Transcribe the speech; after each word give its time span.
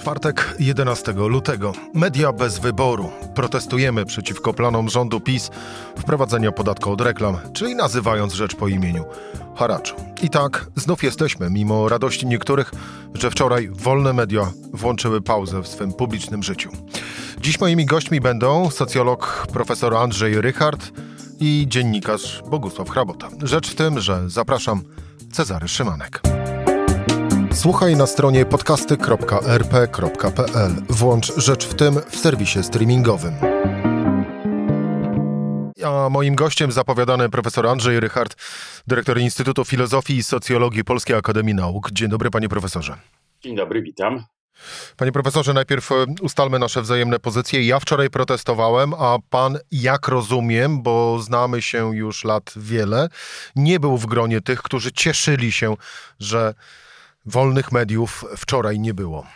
Czwartek 0.00 0.54
11 0.58 1.12
lutego. 1.12 1.72
Media 1.94 2.32
bez 2.32 2.58
wyboru. 2.58 3.10
Protestujemy 3.34 4.06
przeciwko 4.06 4.54
planom 4.54 4.88
rządu 4.88 5.20
PiS 5.20 5.50
wprowadzenia 5.98 6.52
podatku 6.52 6.92
od 6.92 7.00
reklam, 7.00 7.38
czyli 7.52 7.76
nazywając 7.76 8.32
rzecz 8.32 8.54
po 8.56 8.68
imieniu 8.68 9.04
haraczu. 9.56 9.96
I 10.22 10.30
tak, 10.30 10.66
znów 10.76 11.02
jesteśmy, 11.02 11.50
mimo 11.50 11.88
radości 11.88 12.26
niektórych, 12.26 12.72
że 13.14 13.30
wczoraj 13.30 13.68
wolne 13.72 14.12
media 14.12 14.52
włączyły 14.72 15.20
pauzę 15.20 15.62
w 15.62 15.68
swym 15.68 15.92
publicznym 15.92 16.42
życiu. 16.42 16.70
Dziś 17.40 17.60
moimi 17.60 17.86
gośćmi 17.86 18.20
będą 18.20 18.70
socjolog 18.70 19.46
profesor 19.52 19.94
Andrzej 19.96 20.40
Rychard 20.40 20.90
i 21.40 21.64
dziennikarz 21.68 22.42
Bogusław 22.50 22.90
Hrabota. 22.90 23.28
Rzecz 23.42 23.70
w 23.70 23.74
tym, 23.74 24.00
że 24.00 24.30
zapraszam 24.30 24.82
Cezary 25.32 25.68
Szymanek. 25.68 26.39
Słuchaj 27.60 27.96
na 27.96 28.06
stronie 28.06 28.46
podcasty.rp.pl. 28.46 30.74
Włącz 30.88 31.32
Rzecz 31.36 31.66
w 31.66 31.74
tym 31.74 31.94
w 32.10 32.16
serwisie 32.16 32.62
streamingowym. 32.62 33.34
A 35.84 36.08
moim 36.10 36.34
gościem 36.34 36.72
zapowiadany 36.72 37.28
profesor 37.28 37.66
Andrzej 37.66 38.00
Rychard, 38.00 38.36
dyrektor 38.86 39.18
Instytutu 39.18 39.64
Filozofii 39.64 40.16
i 40.16 40.22
Socjologii 40.22 40.84
Polskiej 40.84 41.16
Akademii 41.16 41.54
Nauk. 41.54 41.90
Dzień 41.90 42.08
dobry, 42.08 42.30
panie 42.30 42.48
profesorze. 42.48 42.96
Dzień 43.42 43.56
dobry, 43.56 43.82
witam. 43.82 44.24
Panie 44.96 45.12
profesorze, 45.12 45.54
najpierw 45.54 45.92
e, 45.92 45.94
ustalmy 46.22 46.58
nasze 46.58 46.82
wzajemne 46.82 47.18
pozycje. 47.18 47.66
Ja 47.66 47.80
wczoraj 47.80 48.10
protestowałem, 48.10 48.94
a 48.94 49.18
pan, 49.30 49.58
jak 49.72 50.08
rozumiem, 50.08 50.82
bo 50.82 51.18
znamy 51.18 51.62
się 51.62 51.96
już 51.96 52.24
lat 52.24 52.52
wiele, 52.56 53.08
nie 53.56 53.80
był 53.80 53.98
w 53.98 54.06
gronie 54.06 54.40
tych, 54.40 54.62
którzy 54.62 54.92
cieszyli 54.92 55.52
się, 55.52 55.76
że 56.20 56.54
wolnych 57.26 57.72
mediów 57.72 58.24
wczoraj 58.36 58.80
nie 58.80 58.94
było. 58.94 59.26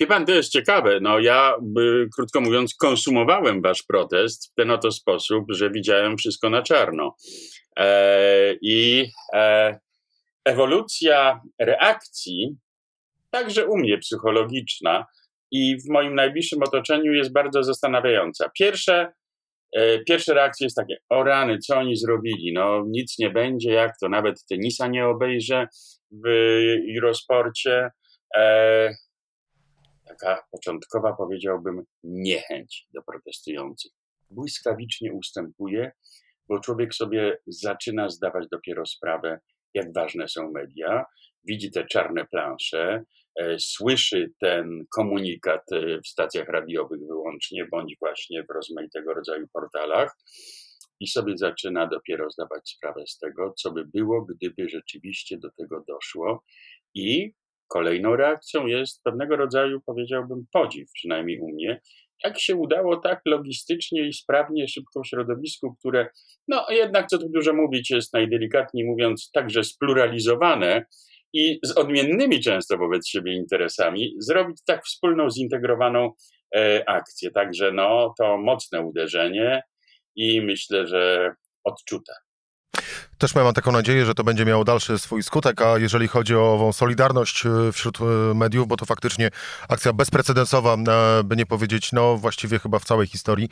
Wie 0.00 0.06
pan, 0.06 0.26
to 0.26 0.32
jest 0.32 0.52
ciekawe. 0.52 0.98
No 1.00 1.18
ja, 1.18 1.54
by, 1.62 2.08
krótko 2.16 2.40
mówiąc, 2.40 2.74
konsumowałem 2.74 3.62
wasz 3.62 3.82
protest 3.82 4.52
w 4.52 4.54
ten 4.54 4.70
oto 4.70 4.92
sposób, 4.92 5.44
że 5.48 5.70
widziałem 5.70 6.16
wszystko 6.16 6.50
na 6.50 6.62
czarno. 6.62 7.16
E, 7.76 8.54
I 8.62 9.06
e, 9.34 9.78
ewolucja 10.44 11.40
reakcji, 11.58 12.56
także 13.30 13.66
u 13.66 13.76
mnie 13.76 13.98
psychologiczna 13.98 15.06
i 15.50 15.76
w 15.76 15.88
moim 15.90 16.14
najbliższym 16.14 16.62
otoczeniu 16.62 17.12
jest 17.12 17.32
bardzo 17.32 17.62
zastanawiająca. 17.62 18.50
Pierwsze, 18.58 19.12
e, 19.72 20.04
pierwsze 20.04 20.34
reakcje 20.34 20.64
jest 20.66 20.76
takie, 20.76 20.96
o 21.08 21.24
rany, 21.24 21.58
co 21.58 21.78
oni 21.78 21.96
zrobili? 21.96 22.52
No 22.52 22.84
nic 22.88 23.18
nie 23.18 23.30
będzie, 23.30 23.72
jak 23.72 23.92
to 24.00 24.08
nawet 24.08 24.44
tenisa 24.48 24.86
nie 24.88 25.06
obejrzę 25.06 25.68
w 26.10 26.28
Eurosporcie. 26.96 27.90
E, 28.36 28.94
taka 30.04 30.42
początkowa, 30.50 31.12
powiedziałbym, 31.12 31.82
niechęć 32.04 32.86
do 32.94 33.02
protestujących. 33.02 33.92
Błyskawicznie 34.30 35.12
ustępuje, 35.12 35.92
bo 36.48 36.60
człowiek 36.60 36.94
sobie 36.94 37.38
zaczyna 37.46 38.08
zdawać 38.08 38.46
dopiero 38.52 38.86
sprawę, 38.86 39.40
jak 39.74 39.92
ważne 39.94 40.28
są 40.28 40.50
media, 40.52 41.04
widzi 41.44 41.70
te 41.70 41.84
czarne 41.84 42.26
plansze, 42.26 43.04
słyszy 43.58 44.32
ten 44.40 44.84
komunikat 44.94 45.72
e, 45.72 46.00
w 46.00 46.08
stacjach 46.08 46.48
radiowych 46.48 47.00
wyłącznie, 47.00 47.66
bądź 47.70 47.96
właśnie 48.00 48.44
w 48.44 48.50
rozmaitego 48.54 49.14
rodzaju 49.14 49.46
portalach 49.52 50.16
i 51.00 51.06
sobie 51.06 51.36
zaczyna 51.36 51.86
dopiero 51.86 52.30
zdawać 52.30 52.70
sprawę 52.70 53.06
z 53.06 53.18
tego, 53.18 53.54
co 53.56 53.72
by 53.72 53.84
było, 53.94 54.24
gdyby 54.24 54.68
rzeczywiście 54.68 55.38
do 55.38 55.50
tego 55.58 55.84
doszło. 55.88 56.44
I 56.94 57.32
kolejną 57.68 58.16
reakcją 58.16 58.66
jest 58.66 59.02
pewnego 59.02 59.36
rodzaju, 59.36 59.80
powiedziałbym, 59.86 60.46
podziw, 60.52 60.90
przynajmniej 60.92 61.40
u 61.40 61.48
mnie, 61.48 61.80
jak 62.24 62.40
się 62.40 62.56
udało 62.56 62.96
tak 62.96 63.20
logistycznie 63.26 64.08
i 64.08 64.12
sprawnie, 64.12 64.68
szybko 64.68 65.02
w 65.02 65.06
środowisku, 65.06 65.74
które, 65.74 66.08
no 66.48 66.66
jednak, 66.70 67.06
co 67.06 67.18
tu 67.18 67.28
dużo 67.28 67.54
mówić, 67.54 67.90
jest 67.90 68.12
najdelikatniej 68.12 68.84
mówiąc, 68.84 69.30
także 69.34 69.64
spluralizowane 69.64 70.84
i 71.32 71.58
z 71.62 71.72
odmiennymi 71.72 72.40
często 72.40 72.78
wobec 72.78 73.08
siebie 73.08 73.34
interesami, 73.34 74.14
zrobić 74.18 74.58
tak 74.66 74.84
wspólną, 74.84 75.30
zintegrowaną 75.30 76.12
e, 76.56 76.88
akcję. 76.88 77.30
Także 77.30 77.72
no, 77.72 78.14
to 78.18 78.38
mocne 78.38 78.80
uderzenie 78.80 79.62
i 80.16 80.40
myślę, 80.40 80.86
że 80.86 81.34
odczute. 81.64 82.12
Też 83.20 83.34
mam 83.34 83.54
taką 83.54 83.72
nadzieję, 83.72 84.06
że 84.06 84.14
to 84.14 84.24
będzie 84.24 84.44
miało 84.44 84.64
dalszy 84.64 84.98
swój 84.98 85.22
skutek, 85.22 85.62
a 85.62 85.78
jeżeli 85.78 86.08
chodzi 86.08 86.36
o 86.36 86.54
ową 86.54 86.72
solidarność 86.72 87.46
e, 87.46 87.72
wśród 87.72 87.98
e, 88.00 88.34
mediów, 88.34 88.68
bo 88.68 88.76
to 88.76 88.86
faktycznie 88.86 89.30
akcja 89.68 89.92
bezprecedensowa, 89.92 90.74
e, 90.74 91.24
by 91.24 91.36
nie 91.36 91.46
powiedzieć, 91.46 91.92
no 91.92 92.16
właściwie 92.16 92.58
chyba 92.58 92.78
w 92.78 92.84
całej 92.84 93.06
historii, 93.06 93.48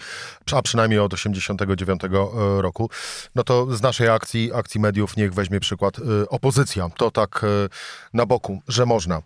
a 0.52 0.62
przynajmniej 0.62 1.00
od 1.00 1.14
89 1.14 2.02
roku, 2.58 2.90
no 3.34 3.44
to 3.44 3.76
z 3.76 3.82
naszej 3.82 4.08
akcji, 4.08 4.52
akcji 4.54 4.80
mediów 4.80 5.16
niech 5.16 5.34
weźmie 5.34 5.60
przykład 5.60 5.96
opozycja. 6.28 6.88
To 6.96 7.10
tak 7.10 7.46
na 8.14 8.26
boku, 8.26 8.62
że 8.68 8.86
można. 8.86 9.22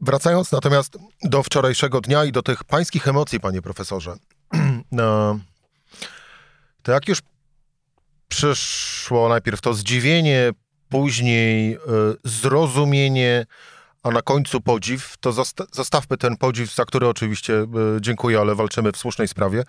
Wracając 0.00 0.52
natomiast 0.52 0.98
do 1.22 1.42
wczorajszego 1.42 2.00
dnia 2.00 2.24
i 2.24 2.32
do 2.32 2.42
tych 2.42 2.64
pańskich 2.64 3.08
emocji, 3.08 3.40
panie 3.40 3.62
profesorze. 3.62 4.16
To 6.82 6.92
jak 6.92 7.08
już 7.08 7.18
przyszło 8.28 9.28
najpierw 9.28 9.60
to 9.60 9.74
zdziwienie, 9.74 10.50
później 10.88 11.74
y, 11.74 11.78
zrozumienie, 12.24 13.46
a 14.02 14.10
na 14.10 14.22
końcu 14.22 14.60
podziw, 14.60 15.14
to 15.20 15.32
zostawmy 15.72 16.16
ten 16.16 16.36
podziw, 16.36 16.74
za 16.74 16.84
który 16.84 17.08
oczywiście 17.08 17.54
y, 17.54 17.66
dziękuję, 18.00 18.40
ale 18.40 18.54
walczymy 18.54 18.92
w 18.92 18.96
słusznej 18.96 19.28
sprawie. 19.28 19.64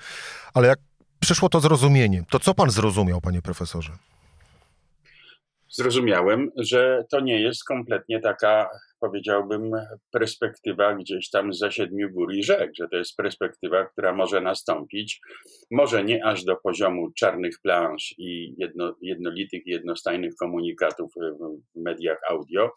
Ale 0.54 0.68
jak 0.68 0.80
przyszło 1.20 1.50
to 1.50 1.60
zrozumienie, 1.60 2.24
to 2.30 2.40
co 2.40 2.54
pan 2.54 2.70
zrozumiał, 2.70 3.22
panie 3.22 3.42
profesorze? 3.42 3.98
Zrozumiałem, 5.70 6.52
że 6.56 7.06
to 7.12 7.20
nie 7.20 7.42
jest 7.42 7.64
kompletnie 7.64 8.20
taka 8.20 8.70
powiedziałbym, 9.00 9.72
perspektywa 10.12 10.96
gdzieś 10.96 11.30
tam 11.30 11.54
za 11.54 11.72
siedmiu 11.72 12.12
gór 12.12 12.34
i 12.34 12.44
rzek, 12.44 12.72
że 12.80 12.88
to 12.88 12.98
jest 12.98 13.16
perspektywa, 13.16 13.86
która 13.86 14.14
może 14.14 14.42
nastąpić, 14.42 15.20
może 15.72 16.04
nie 16.04 16.26
aż 16.26 16.44
do 16.44 16.56
poziomu 16.56 17.12
czarnych 17.12 17.56
plansz 17.64 18.16
i 18.18 18.56
jedno, 18.58 18.96
jednolitych, 19.02 19.62
jednostajnych 19.66 20.36
komunikatów 20.36 21.12
w 21.76 21.80
mediach 21.80 22.20
audio, 22.30 22.72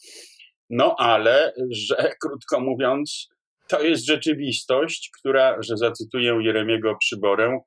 no 0.70 0.94
ale, 0.98 1.52
że 1.70 2.12
krótko 2.22 2.60
mówiąc, 2.60 3.28
to 3.68 3.82
jest 3.82 4.06
rzeczywistość, 4.06 5.10
która, 5.18 5.62
że 5.62 5.76
zacytuję 5.76 6.38
Jeremiego 6.42 6.96
Przyborę, 7.00 7.60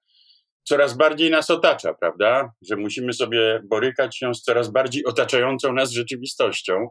coraz 0.64 0.98
bardziej 0.98 1.32
nas 1.32 1.50
otacza, 1.50 1.94
prawda? 1.94 2.52
Że 2.62 2.76
musimy 2.76 3.14
sobie 3.14 3.62
borykać 3.64 4.18
się 4.18 4.34
z 4.34 4.42
coraz 4.42 4.72
bardziej 4.72 5.06
otaczającą 5.06 5.74
nas 5.74 5.92
rzeczywistością. 5.92 6.90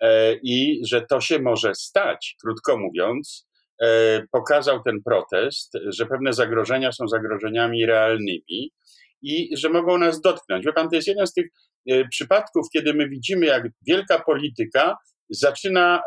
E, 0.00 0.34
i 0.42 0.80
że 0.86 1.02
to 1.02 1.20
się 1.20 1.38
może 1.38 1.74
stać, 1.74 2.36
krótko 2.42 2.78
mówiąc, 2.78 3.48
e, 3.82 4.22
pokazał 4.32 4.82
ten 4.82 5.02
protest, 5.04 5.72
że 5.86 6.06
pewne 6.06 6.32
zagrożenia 6.32 6.92
są 6.92 7.08
zagrożeniami 7.08 7.86
realnymi 7.86 8.72
i 9.22 9.56
że 9.56 9.68
mogą 9.68 9.98
nas 9.98 10.20
dotknąć. 10.20 10.66
Wie 10.66 10.72
pan, 10.72 10.88
to 10.88 10.96
jest 10.96 11.08
jeden 11.08 11.26
z 11.26 11.32
tych 11.32 11.46
e, 11.90 12.08
przypadków, 12.08 12.66
kiedy 12.72 12.94
my 12.94 13.08
widzimy, 13.08 13.46
jak 13.46 13.64
wielka 13.86 14.22
polityka 14.26 14.96
zaczyna 15.30 16.00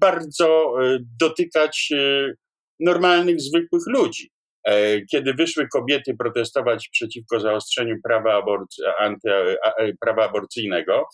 bardzo 0.00 0.74
dotykać 1.20 1.92
normalnych, 2.80 3.40
zwykłych 3.40 3.82
ludzi. 3.86 4.33
Kiedy 5.10 5.34
wyszły 5.34 5.68
kobiety 5.68 6.16
protestować 6.18 6.88
przeciwko 6.92 7.40
zaostrzeniu 7.40 7.96
prawa, 8.04 8.34
aborcy, 8.34 8.82
anty, 8.98 9.28
prawa 10.00 10.24
aborcyjnego, 10.24 11.04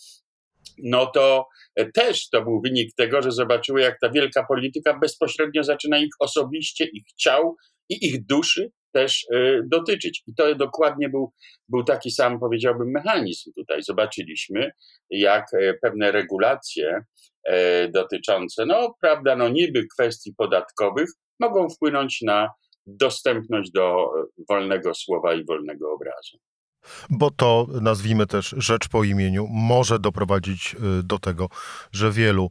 no 0.83 1.05
to 1.05 1.47
też 1.93 2.29
to 2.29 2.41
był 2.41 2.61
wynik 2.61 2.95
tego, 2.97 3.21
że 3.21 3.31
zobaczyły, 3.31 3.81
jak 3.81 3.99
ta 4.01 4.09
wielka 4.09 4.45
polityka 4.45 4.99
bezpośrednio 4.99 5.63
zaczyna 5.63 5.97
ich 5.97 6.13
osobiście, 6.19 6.85
ich 6.85 7.03
ciał 7.17 7.55
i 7.89 8.05
ich 8.05 8.25
duszy 8.25 8.71
też 8.91 9.25
dotyczyć. 9.65 10.23
I 10.27 10.35
to 10.35 10.55
dokładnie 10.55 11.09
był, 11.09 11.31
był 11.69 11.83
taki 11.83 12.11
sam, 12.11 12.39
powiedziałbym, 12.39 12.91
mechanizm 12.91 13.51
tutaj. 13.57 13.83
Zobaczyliśmy, 13.83 14.71
jak 15.09 15.45
e, 15.53 15.73
pewne 15.73 16.11
regulacje 16.11 17.03
e, 17.43 17.87
dotyczące, 17.89 18.65
no 18.65 18.95
prawda, 19.01 19.35
no 19.35 19.49
niby 19.49 19.87
kwestii 19.93 20.33
podatkowych 20.37 21.09
mogą 21.39 21.69
wpłynąć 21.69 22.21
na 22.21 22.49
dostępność 22.85 23.71
do 23.71 24.05
e, 24.05 24.43
wolnego 24.49 24.93
słowa 24.93 25.33
i 25.33 25.45
wolnego 25.45 25.93
obrazu 25.93 26.37
bo 27.09 27.31
to, 27.31 27.67
nazwijmy 27.81 28.27
też 28.27 28.55
rzecz 28.57 28.87
po 28.87 29.03
imieniu, 29.03 29.47
może 29.47 29.99
doprowadzić 29.99 30.75
y, 30.99 31.03
do 31.03 31.19
tego, 31.19 31.49
że 31.91 32.11
wielu 32.11 32.49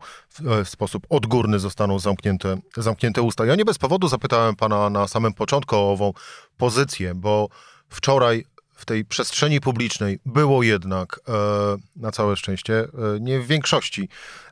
w 0.65 0.69
sposób 0.69 1.07
odgórny 1.09 1.59
zostaną 1.59 1.99
zamknięte, 1.99 2.59
zamknięte 2.77 3.23
usta. 3.23 3.47
Ja 3.47 3.55
nie 3.55 3.65
bez 3.65 3.79
powodu 3.79 4.09
zapytałem 4.09 4.57
pana 4.57 4.91
na 4.91 5.09
samym 5.09 5.33
początku 5.35 5.77
o 5.77 5.93
ową 5.93 6.13
pozycję, 6.57 7.15
bo 7.15 7.49
wczoraj 7.89 8.45
w 8.81 8.85
tej 8.85 9.05
przestrzeni 9.05 9.61
publicznej 9.61 10.19
było 10.27 10.63
jednak, 10.63 11.21
e, 11.29 11.33
na 11.97 12.11
całe 12.11 12.37
szczęście, 12.37 12.75
e, 12.75 12.89
nie 13.21 13.41
w 13.41 13.47
większości, 13.47 14.09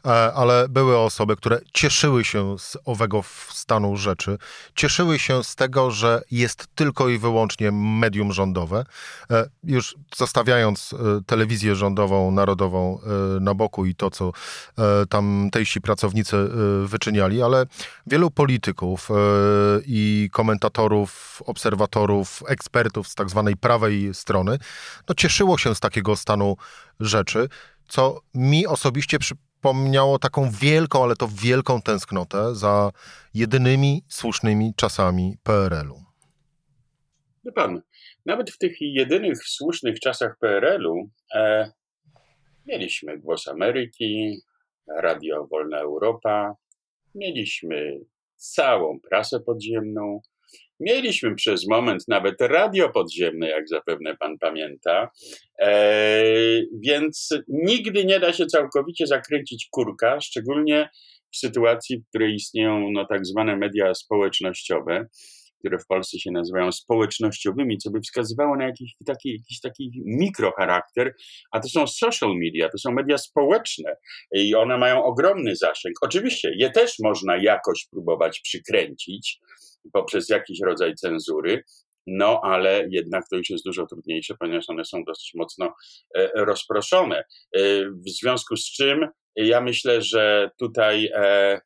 e, 0.07 0.33
ale 0.33 0.69
były 0.69 0.99
osoby, 0.99 1.37
które 1.37 1.61
cieszyły 1.73 2.25
się 2.25 2.59
z 2.59 2.77
owego 2.85 3.25
stanu 3.49 3.97
rzeczy, 3.97 4.39
cieszyły 4.75 5.19
się 5.19 5.45
z 5.45 5.55
tego, 5.55 5.91
że 5.91 6.23
jest 6.31 6.67
tylko 6.75 7.09
i 7.09 7.19
wyłącznie 7.19 7.73
medium 7.73 8.33
rządowe. 8.33 8.85
Już 9.65 9.97
zostawiając 10.17 10.95
telewizję 11.27 11.75
rządową, 11.75 12.31
narodową 12.31 13.01
na 13.41 13.55
boku 13.55 13.87
i 13.87 13.95
to, 13.95 14.11
co 14.11 14.33
tam 15.09 15.49
tejsi 15.53 15.81
pracownicy 15.81 16.37
wyczyniali, 16.85 17.43
ale 17.43 17.67
wielu 18.07 18.31
polityków 18.31 19.09
i 19.87 20.29
komentatorów, 20.33 21.43
obserwatorów, 21.47 22.43
ekspertów 22.47 23.09
z 23.09 23.15
tak 23.15 23.31
zwanej 23.31 23.57
prawej 23.57 24.15
strony, 24.19 24.59
no 25.09 25.15
cieszyło 25.15 25.59
się 25.59 25.75
z 25.75 25.81
takiego 25.81 26.17
stanu 26.17 26.57
rzeczy, 27.01 27.49
co 27.89 28.21
mi 28.35 28.67
osobiście 28.67 29.19
przypomniało 29.19 30.19
taką 30.19 30.51
wielką, 30.51 31.05
ale 31.05 31.17
to 31.17 31.29
wielką 31.29 31.83
tęsknotę 31.83 32.55
za 32.55 32.91
jedynymi 33.35 34.05
słusznymi 34.09 34.73
czasami 34.77 35.37
PRL-u. 35.43 36.09
Pan, 37.55 37.83
nawet 38.27 38.51
w 38.51 38.59
tych 38.59 38.77
jedynych 38.81 39.45
słusznych 39.45 40.01
czasach 40.01 40.39
PRL-u 40.39 41.11
e, 41.35 41.71
mieliśmy 42.67 43.19
Głos 43.19 43.49
Ameryki, 43.49 44.41
Radio 44.99 45.47
Wolna 45.47 45.79
Europa, 45.79 46.55
mieliśmy 47.15 48.01
całą 48.37 49.01
prasę 49.01 49.41
podziemną, 49.41 50.21
Mieliśmy 50.81 51.35
przez 51.35 51.69
moment 51.69 52.05
nawet 52.09 52.41
radio 52.41 52.91
podziemne, 52.91 53.49
jak 53.49 53.69
zapewne 53.69 54.17
pan 54.17 54.39
pamięta, 54.39 55.11
e, 55.61 56.23
więc 56.85 57.29
nigdy 57.49 58.05
nie 58.05 58.21
da 58.21 58.33
się 58.33 58.47
całkowicie 58.47 59.07
zakręcić 59.07 59.69
kurka, 59.71 60.21
szczególnie 60.21 60.89
w 61.33 61.37
sytuacji, 61.37 61.99
w 61.99 62.09
której 62.09 62.35
istnieją 62.35 62.91
no, 62.93 63.07
tak 63.07 63.27
zwane 63.27 63.57
media 63.57 63.95
społecznościowe, 63.95 65.07
które 65.59 65.79
w 65.79 65.87
Polsce 65.87 66.19
się 66.19 66.31
nazywają 66.31 66.73
społecznościowymi, 66.73 67.79
co 67.79 67.91
by 67.91 68.01
wskazywało 68.01 68.57
na 68.57 68.65
jakiś 68.65 68.95
taki, 69.07 69.33
jakiś 69.33 69.61
taki 69.61 70.03
mikrocharakter, 70.07 71.15
a 71.53 71.61
to 71.61 71.69
są 71.69 71.87
social 71.87 72.35
media, 72.37 72.69
to 72.69 72.79
są 72.79 72.93
media 72.93 73.19
społeczne 73.19 73.97
i 74.33 74.55
one 74.55 74.79
mają 74.79 75.05
ogromny 75.05 75.57
zasięg. 75.57 75.95
Oczywiście 76.03 76.53
je 76.57 76.71
też 76.71 76.95
można 77.03 77.37
jakoś 77.37 77.87
próbować 77.91 78.41
przykręcić, 78.41 79.41
poprzez 79.93 80.29
jakiś 80.29 80.59
rodzaj 80.65 80.95
cenzury. 80.95 81.63
No, 82.07 82.41
ale 82.43 82.87
jednak 82.91 83.25
to 83.31 83.37
już 83.37 83.51
jest 83.51 83.65
dużo 83.65 83.87
trudniejsze, 83.87 84.35
ponieważ 84.41 84.65
one 84.69 84.85
są 84.85 85.05
dosyć 85.05 85.31
mocno 85.35 85.75
e, 86.15 86.31
rozproszone. 86.35 87.19
E, 87.19 87.61
w 87.91 88.09
związku 88.21 88.57
z 88.57 88.65
czym 88.65 89.09
ja 89.37 89.61
myślę, 89.61 90.03
że 90.03 90.51
tutaj 90.59 91.11
e, 91.15 91.61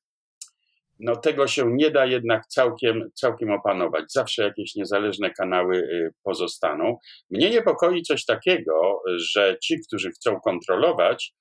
no, 1.00 1.16
tego 1.16 1.46
się 1.46 1.66
nie 1.72 1.90
da 1.90 2.06
jednak 2.06 2.46
całkiem, 2.46 3.10
całkiem 3.14 3.50
opanować. 3.50 4.04
Zawsze 4.12 4.42
jakieś 4.42 4.74
niezależne 4.74 5.30
kanały 5.30 5.88
pozostaną. 6.22 6.96
Mnie 7.30 7.50
niepokoi 7.50 8.02
coś 8.02 8.24
takiego, 8.24 9.02
że 9.16 9.56
ci, 9.62 9.80
którzy 9.86 10.10
chcą 10.10 10.40
kontrolować, 10.40 11.32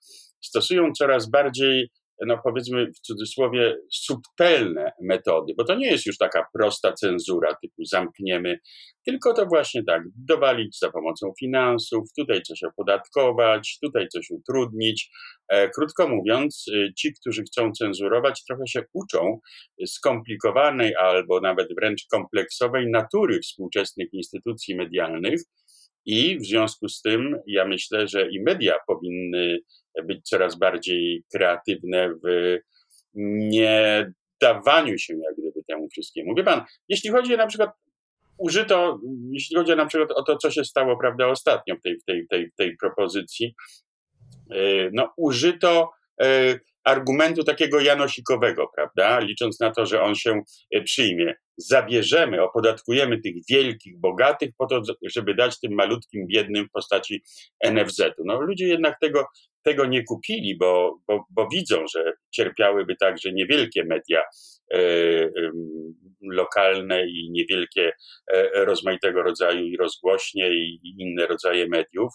stosują 0.42 0.92
coraz 0.98 1.30
bardziej 1.30 1.90
no 2.28 2.38
powiedzmy 2.44 2.88
w 2.88 3.00
cudzysłowie, 3.00 3.78
subtelne 3.92 4.92
metody, 5.02 5.54
bo 5.58 5.64
to 5.64 5.76
nie 5.76 5.92
jest 5.92 6.06
już 6.06 6.18
taka 6.18 6.46
prosta 6.54 6.94
cenzura 6.94 7.56
typu 7.62 7.86
zamkniemy, 7.86 8.60
tylko 9.06 9.34
to 9.34 9.46
właśnie 9.46 9.84
tak, 9.84 10.04
dowalić 10.16 10.80
za 10.80 10.92
pomocą 10.92 11.34
finansów, 11.40 12.04
tutaj 12.18 12.42
coś 12.42 12.64
opodatkować, 12.64 13.78
tutaj 13.84 14.08
coś 14.08 14.30
utrudnić. 14.30 15.10
E, 15.50 15.70
krótko 15.70 16.08
mówiąc, 16.08 16.66
e, 16.74 16.94
ci, 16.94 17.14
którzy 17.14 17.44
chcą 17.44 17.72
cenzurować, 17.72 18.44
trochę 18.48 18.68
się 18.68 18.84
uczą 18.94 19.40
skomplikowanej 19.86 20.96
albo 20.96 21.40
nawet 21.40 21.68
wręcz 21.80 22.06
kompleksowej 22.12 22.90
natury 22.92 23.40
współczesnych 23.40 24.14
instytucji 24.14 24.76
medialnych, 24.76 25.42
i 26.06 26.40
w 26.40 26.46
związku 26.46 26.90
z 26.90 27.02
tym 27.02 27.40
ja 27.48 27.66
myślę, 27.66 28.08
że 28.08 28.30
i 28.32 28.42
media 28.42 28.76
powinny 28.88 29.60
być 30.04 30.30
coraz 30.30 30.56
bardziej 30.56 31.24
kreatywne 31.34 32.10
w 32.24 32.58
nie 33.14 34.12
dawaniu 34.42 34.98
się 34.98 35.14
jak 35.14 35.34
gdyby 35.38 35.64
temu 35.68 35.90
wszystkiemu. 35.90 36.36
Wie 36.36 36.44
pan, 36.44 36.64
jeśli 36.90 37.10
chodzi 37.10 37.38
na 37.38 37.48
przykład 37.48 37.72
użyto, 38.38 39.00
jeśli 39.32 39.56
chodzi 39.56 39.76
na 39.76 39.86
przykład 39.86 40.12
o 40.12 40.24
to, 40.24 40.38
co 40.38 40.52
się 40.52 40.64
stało, 40.64 40.98
prawda, 40.98 41.28
ostatnio 41.28 41.76
w 41.76 41.82
tej, 41.82 41.98
tej, 42.06 42.28
tej, 42.28 42.52
tej 42.58 42.78
propozycji, 42.78 43.56
e, 44.52 44.56
no 44.94 45.14
użyto 45.18 45.90
e, 46.22 46.60
argumentu 46.84 47.44
takiego 47.44 47.80
janosikowego, 47.80 48.68
prawda, 48.76 49.20
licząc 49.20 49.60
na 49.60 49.72
to, 49.72 49.86
że 49.86 50.02
on 50.02 50.16
się 50.16 50.42
e, 50.72 50.82
przyjmie. 50.82 51.34
Zabierzemy, 51.58 52.44
opodatkujemy 52.44 53.22
tych 53.22 53.36
wielkich, 53.50 54.00
bogatych 54.00 54.50
po 54.58 54.68
to, 54.68 54.82
żeby 55.16 55.36
dać 55.36 55.60
tym 55.60 55.74
malutkim, 55.74 56.28
biednym 56.28 56.66
w 56.66 56.72
postaci 56.72 57.24
NFZ-u. 57.66 58.24
No 58.26 58.42
ludzie 58.42 58.68
jednak 58.68 59.00
tego 59.00 59.26
tego 59.64 59.86
nie 59.86 60.04
kupili, 60.04 60.58
bo, 60.58 61.00
bo, 61.08 61.26
bo 61.30 61.48
widzą, 61.52 61.86
że 61.96 62.14
cierpiałyby 62.32 62.96
także 62.96 63.32
niewielkie 63.34 63.86
media 63.86 64.22
lokalne 66.22 67.06
i 67.08 67.30
niewielkie 67.32 67.92
e, 68.34 68.66
rozmaitego 68.66 69.24
rodzaju 69.24 69.66
i 69.66 69.78
rozgłośnie 69.78 70.50
i, 70.50 70.80
i 70.84 70.96
inne 71.02 71.28
rodzaje 71.28 71.68
mediów, 71.68 72.14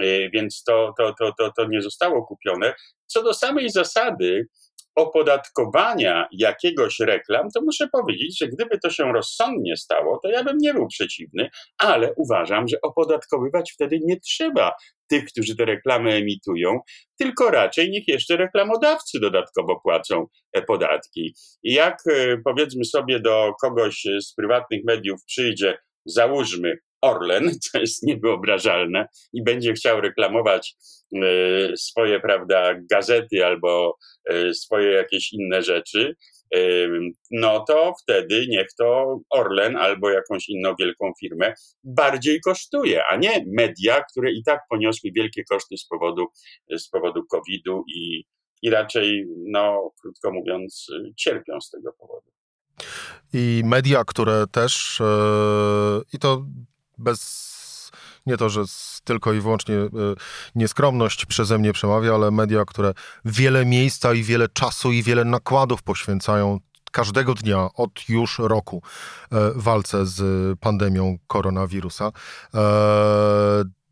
e, 0.00 0.30
więc 0.30 0.62
to, 0.62 0.94
to, 0.98 1.14
to, 1.18 1.32
to, 1.38 1.52
to 1.56 1.66
nie 1.68 1.82
zostało 1.82 2.26
kupione. 2.26 2.74
Co 3.06 3.22
do 3.22 3.34
samej 3.34 3.70
zasady, 3.70 4.48
opodatkowania 4.94 6.28
jakiegoś 6.32 7.00
reklam, 7.00 7.48
to 7.54 7.60
muszę 7.62 7.88
powiedzieć, 7.92 8.38
że 8.40 8.48
gdyby 8.48 8.78
to 8.78 8.90
się 8.90 9.12
rozsądnie 9.12 9.76
stało, 9.76 10.20
to 10.22 10.28
ja 10.28 10.44
bym 10.44 10.58
nie 10.58 10.74
był 10.74 10.86
przeciwny, 10.86 11.48
ale 11.78 12.14
uważam, 12.16 12.68
że 12.68 12.76
opodatkowywać 12.82 13.72
wtedy 13.72 13.98
nie 14.04 14.20
trzeba 14.20 14.72
tych, 15.10 15.24
którzy 15.24 15.56
te 15.56 15.64
reklamy 15.64 16.12
emitują, 16.12 16.80
tylko 17.18 17.50
raczej 17.50 17.90
niech 17.90 18.08
jeszcze 18.08 18.36
reklamodawcy 18.36 19.20
dodatkowo 19.20 19.80
płacą 19.80 20.26
e, 20.52 20.62
podatki. 20.62 21.34
I 21.62 21.72
jak 21.72 21.98
e, 22.06 22.36
powiedzmy 22.44 22.84
sobie 22.84 23.20
do 23.20 23.52
kogoś 23.60 24.02
z 24.20 24.34
prywatnych 24.34 24.80
mediów 24.84 25.24
przyjdzie, 25.26 25.78
załóżmy 26.04 26.78
Orlen, 27.00 27.50
co 27.64 27.78
jest 27.78 28.02
niewyobrażalne, 28.02 29.06
i 29.32 29.42
będzie 29.42 29.72
chciał 29.72 30.00
reklamować 30.00 30.76
e, 31.14 31.76
swoje, 31.76 32.20
prawda, 32.20 32.74
gazety 32.90 33.46
albo 33.46 33.96
swoje 34.52 34.90
jakieś 34.90 35.32
inne 35.32 35.62
rzeczy, 35.62 36.14
no 37.30 37.64
to 37.68 37.94
wtedy 38.02 38.46
niech 38.48 38.66
to 38.78 39.20
Orlen 39.30 39.76
albo 39.76 40.10
jakąś 40.10 40.48
inną 40.48 40.74
wielką 40.80 41.12
firmę 41.20 41.54
bardziej 41.84 42.40
kosztuje, 42.40 43.04
a 43.04 43.16
nie 43.16 43.44
media, 43.46 44.04
które 44.12 44.32
i 44.32 44.42
tak 44.44 44.60
poniosły 44.70 45.10
wielkie 45.16 45.44
koszty 45.44 45.76
z 45.76 45.86
powodu, 45.86 46.26
z 46.70 46.88
powodu 46.88 47.24
COVID-u 47.30 47.84
i, 47.94 48.24
i 48.62 48.70
raczej, 48.70 49.26
no 49.46 49.90
krótko 50.02 50.32
mówiąc, 50.32 50.86
cierpią 51.16 51.60
z 51.60 51.70
tego 51.70 51.92
powodu. 51.92 52.30
I 53.32 53.62
media, 53.64 54.04
które 54.04 54.46
też, 54.52 55.02
i 56.12 56.18
to 56.18 56.46
bez 56.98 57.48
nie 58.28 58.36
to, 58.36 58.48
że 58.48 58.64
tylko 59.04 59.32
i 59.32 59.40
wyłącznie 59.40 59.74
e, 59.74 59.88
nieskromność 60.54 61.26
przeze 61.26 61.58
mnie 61.58 61.72
przemawia, 61.72 62.14
ale 62.14 62.30
media, 62.30 62.64
które 62.64 62.94
wiele 63.24 63.66
miejsca 63.66 64.14
i 64.14 64.22
wiele 64.22 64.48
czasu 64.48 64.92
i 64.92 65.02
wiele 65.02 65.24
nakładów 65.24 65.82
poświęcają 65.82 66.60
każdego 66.92 67.34
dnia 67.34 67.68
od 67.74 68.08
już 68.08 68.38
roku 68.38 68.82
e, 69.32 69.50
walce 69.54 70.06
z 70.06 70.58
pandemią 70.58 71.18
koronawirusa. 71.26 72.12
E, 72.54 72.60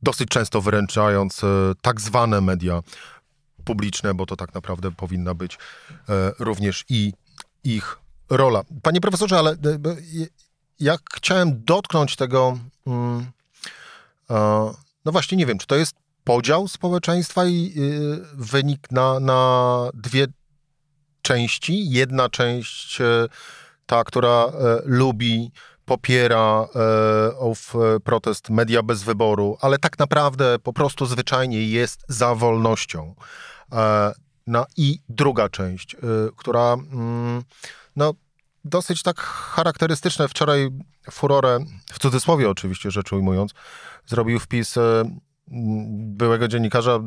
dosyć 0.02 0.28
często 0.28 0.60
wyręczając 0.60 1.42
tak 1.82 2.00
zwane 2.00 2.40
media 2.40 2.82
publiczne, 3.64 4.14
bo 4.14 4.26
to 4.26 4.36
tak 4.36 4.54
naprawdę 4.54 4.90
powinna 4.90 5.34
być 5.34 5.58
również 6.38 6.84
i 6.88 7.12
ich 7.64 7.98
rola. 8.30 8.62
Panie 8.82 9.00
profesorze, 9.00 9.38
ale 9.38 9.56
ja 10.80 10.96
chciałem 11.14 11.64
dotknąć 11.64 12.16
tego 12.16 12.58
mm, 12.86 13.26
no 15.04 15.12
właśnie 15.12 15.38
nie 15.38 15.46
wiem, 15.46 15.58
czy 15.58 15.66
to 15.66 15.76
jest 15.76 15.96
podział 16.24 16.68
społeczeństwa 16.68 17.44
i 17.44 17.72
y, 17.76 18.20
wynik 18.34 18.90
na, 18.90 19.20
na 19.20 19.90
dwie 19.94 20.26
części. 21.22 21.90
Jedna 21.90 22.28
część, 22.28 23.00
e, 23.00 23.28
ta, 23.86 24.04
która 24.04 24.44
e, 24.44 24.52
lubi, 24.84 25.52
popiera 25.84 26.68
e, 26.74 27.38
ów 27.38 27.74
protest 28.04 28.50
media 28.50 28.82
bez 28.82 29.02
wyboru, 29.02 29.58
ale 29.60 29.78
tak 29.78 29.98
naprawdę 29.98 30.58
po 30.58 30.72
prostu 30.72 31.06
zwyczajnie 31.06 31.68
jest 31.68 32.04
za 32.08 32.34
wolnością. 32.34 33.14
No 34.46 34.66
i 34.76 34.98
druga 35.08 35.48
część, 35.48 35.96
która 36.36 36.72
mm, 36.72 37.42
no, 37.96 38.14
dosyć 38.66 39.02
tak 39.02 39.20
charakterystyczne. 39.20 40.28
Wczoraj 40.28 40.68
furorę, 41.10 41.58
w 41.92 41.98
cudzysłowie 41.98 42.50
oczywiście 42.50 42.90
rzecz 42.90 43.12
ujmując, 43.12 43.52
zrobił 44.06 44.38
wpis 44.38 44.76
e, 44.76 45.04
byłego 45.88 46.48
dziennikarza 46.48 46.98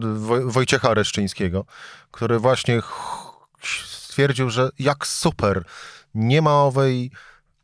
Wojciecha 0.46 0.94
Reszczyńskiego, 0.94 1.66
który 2.12 2.40
właśnie 2.40 2.82
stwierdził, 3.86 4.50
że 4.50 4.70
jak 4.80 5.08
super, 5.08 5.64
nie 6.14 6.42
ma 6.42 6.64
owej 6.64 7.12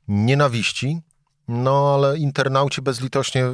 nienawiści, 0.08 1.02
no 1.48 1.94
ale 1.96 2.18
internauci 2.18 2.82
bezlitośnie 2.82 3.46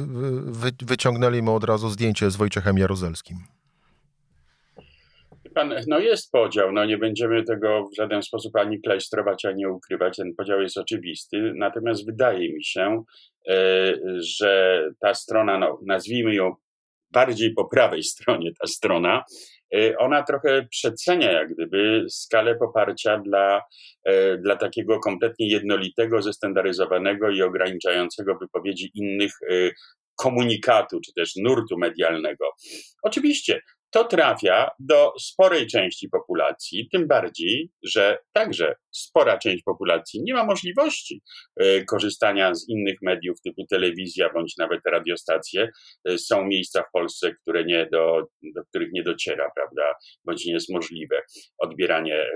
wy, 0.44 0.72
wyciągnęli 0.82 1.42
mu 1.42 1.54
od 1.54 1.64
razu 1.64 1.90
zdjęcie 1.90 2.30
z 2.30 2.36
Wojciechem 2.36 2.78
Jaruzelskim. 2.78 3.38
Pan, 5.54 5.74
no 5.88 5.98
jest 5.98 6.30
podział, 6.30 6.72
no 6.72 6.84
nie 6.84 6.98
będziemy 6.98 7.42
tego 7.42 7.88
w 7.92 7.96
żaden 7.96 8.22
sposób 8.22 8.56
ani 8.56 8.80
klejstrować, 8.80 9.44
ani 9.44 9.66
ukrywać. 9.66 10.16
Ten 10.16 10.34
podział 10.34 10.62
jest 10.62 10.78
oczywisty. 10.78 11.52
Natomiast 11.56 12.06
wydaje 12.06 12.52
mi 12.52 12.64
się, 12.64 13.04
e, 13.48 13.94
że 14.18 14.82
ta 15.00 15.14
strona, 15.14 15.58
no, 15.58 15.78
nazwijmy 15.86 16.34
ją 16.34 16.54
bardziej 17.10 17.52
po 17.54 17.64
prawej 17.64 18.02
stronie, 18.12 18.50
ta 18.60 18.66
strona, 18.66 19.24
e, 19.74 19.98
ona 19.98 20.22
trochę 20.22 20.66
przecenia 20.70 21.32
jak 21.32 21.54
gdyby 21.54 22.04
skalę 22.08 22.56
poparcia 22.56 23.18
dla, 23.18 23.62
e, 24.04 24.38
dla 24.38 24.56
takiego 24.56 25.00
kompletnie 25.00 25.48
jednolitego, 25.48 26.22
zestandaryzowanego 26.22 27.30
i 27.30 27.42
ograniczającego 27.42 28.38
wypowiedzi 28.38 28.90
innych 28.94 29.32
komunikatu, 30.16 31.00
czy 31.00 31.12
też 31.14 31.36
nurtu 31.36 31.78
medialnego. 31.78 32.44
Oczywiście 33.02 33.60
to 33.92 34.04
trafia 34.04 34.70
do 34.78 35.12
sporej 35.20 35.66
części 35.66 36.08
populacji, 36.08 36.88
tym 36.92 37.08
bardziej, 37.08 37.70
że 37.82 38.18
także 38.32 38.74
spora 38.90 39.38
część 39.38 39.62
populacji 39.62 40.22
nie 40.22 40.34
ma 40.34 40.44
możliwości 40.44 41.22
e, 41.56 41.84
korzystania 41.84 42.54
z 42.54 42.68
innych 42.68 42.96
mediów 43.02 43.40
typu 43.40 43.66
telewizja 43.70 44.30
bądź 44.34 44.56
nawet 44.58 44.80
radiostacje. 44.86 45.68
E, 46.08 46.18
są 46.18 46.44
miejsca 46.44 46.82
w 46.82 46.90
Polsce, 46.92 47.34
które 47.34 47.64
nie 47.64 47.88
do, 47.92 48.26
do 48.54 48.64
których 48.64 48.92
nie 48.92 49.02
dociera, 49.02 49.50
prawda, 49.56 49.94
bądź 50.24 50.46
nie 50.46 50.52
jest 50.52 50.72
możliwe 50.72 51.22
odbieranie 51.58 52.26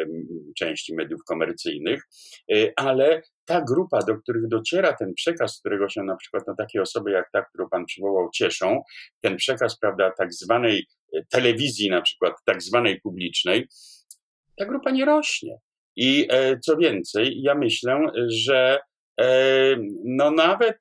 części 0.58 0.94
mediów 0.94 1.20
komercyjnych, 1.28 2.02
e, 2.52 2.72
ale 2.76 3.22
ta 3.46 3.60
grupa, 3.60 3.98
do 3.98 4.16
których 4.16 4.48
dociera 4.48 4.92
ten 4.92 5.14
przekaz, 5.14 5.58
którego 5.58 5.88
się 5.88 6.02
na 6.02 6.16
przykład 6.16 6.44
no, 6.46 6.54
takie 6.58 6.82
osoby 6.82 7.10
jak 7.10 7.30
ta, 7.32 7.42
którą 7.42 7.68
pan 7.68 7.84
przywołał, 7.84 8.30
cieszą, 8.34 8.82
ten 9.20 9.36
przekaz, 9.36 9.78
prawda, 9.78 10.12
tak 10.18 10.34
zwanej 10.34 10.86
e, 11.14 11.20
telewizji, 11.30 11.90
na 11.90 12.02
przykład 12.02 12.34
tak 12.44 12.62
zwanej 12.62 13.00
publicznej, 13.00 13.68
ta 14.56 14.66
grupa 14.66 14.90
nie 14.90 15.04
rośnie. 15.04 15.58
I 15.96 16.26
e, 16.30 16.58
co 16.60 16.76
więcej, 16.76 17.42
ja 17.42 17.54
myślę, 17.54 18.00
że 18.28 18.78
no 20.04 20.30
nawet 20.30 20.78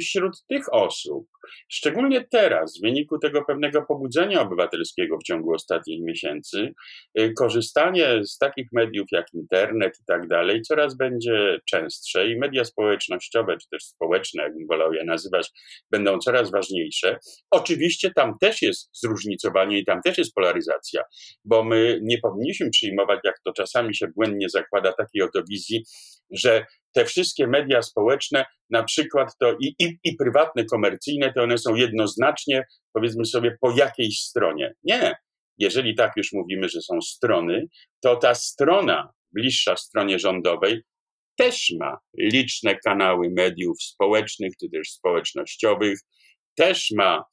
wśród 0.00 0.46
tych 0.48 0.74
osób, 0.74 1.26
Szczególnie 1.68 2.24
teraz, 2.30 2.78
w 2.78 2.82
wyniku 2.82 3.18
tego 3.18 3.44
pewnego 3.44 3.82
pobudzenia 3.82 4.40
obywatelskiego 4.40 5.18
w 5.18 5.22
ciągu 5.22 5.54
ostatnich 5.54 6.02
miesięcy, 6.02 6.72
y, 7.20 7.32
korzystanie 7.38 8.24
z 8.24 8.38
takich 8.38 8.66
mediów 8.72 9.06
jak 9.12 9.26
internet 9.34 9.94
i 10.00 10.04
tak 10.06 10.28
dalej 10.28 10.62
coraz 10.62 10.96
będzie 10.96 11.58
częstsze 11.70 12.28
i 12.28 12.38
media 12.38 12.64
społecznościowe, 12.64 13.56
czy 13.58 13.68
też 13.68 13.82
społeczne, 13.82 14.42
jakbym 14.42 14.66
wolał 14.66 14.92
je 14.92 15.04
nazywać, 15.04 15.50
będą 15.90 16.18
coraz 16.18 16.50
ważniejsze. 16.50 17.18
Oczywiście 17.50 18.10
tam 18.16 18.32
też 18.40 18.62
jest 18.62 18.90
zróżnicowanie 18.92 19.78
i 19.78 19.84
tam 19.84 20.02
też 20.02 20.18
jest 20.18 20.34
polaryzacja, 20.34 21.02
bo 21.44 21.64
my 21.64 22.00
nie 22.02 22.18
powinniśmy 22.18 22.70
przyjmować, 22.70 23.20
jak 23.24 23.40
to 23.44 23.52
czasami 23.52 23.96
się 23.96 24.06
błędnie 24.16 24.48
zakłada, 24.48 24.92
takiej 24.92 25.22
oto 25.22 25.42
wizji, 25.50 25.84
że 26.30 26.66
te 26.92 27.04
wszystkie 27.04 27.46
media 27.46 27.82
społeczne, 27.82 28.44
na 28.70 28.82
przykład 28.82 29.36
to 29.40 29.56
i, 29.60 29.74
i, 29.78 29.98
i 30.04 30.16
prywatne, 30.16 30.64
komercyjne, 30.64 31.32
to 31.32 31.42
one 31.42 31.58
są 31.58 31.74
jednoznacznie, 31.74 32.64
powiedzmy 32.92 33.24
sobie, 33.24 33.56
po 33.60 33.70
jakiejś 33.70 34.20
stronie. 34.20 34.74
Nie. 34.82 35.14
Jeżeli 35.58 35.94
tak 35.94 36.12
już 36.16 36.32
mówimy, 36.32 36.68
że 36.68 36.80
są 36.80 37.00
strony, 37.00 37.66
to 38.02 38.16
ta 38.16 38.34
strona 38.34 39.12
bliższa 39.32 39.76
stronie 39.76 40.18
rządowej 40.18 40.82
też 41.40 41.72
ma 41.80 41.98
liczne 42.18 42.78
kanały 42.78 43.30
mediów 43.30 43.82
społecznych 43.82 44.52
czy 44.60 44.70
też 44.70 44.90
społecznościowych, 44.90 46.00
też 46.54 46.90
ma 46.96 47.24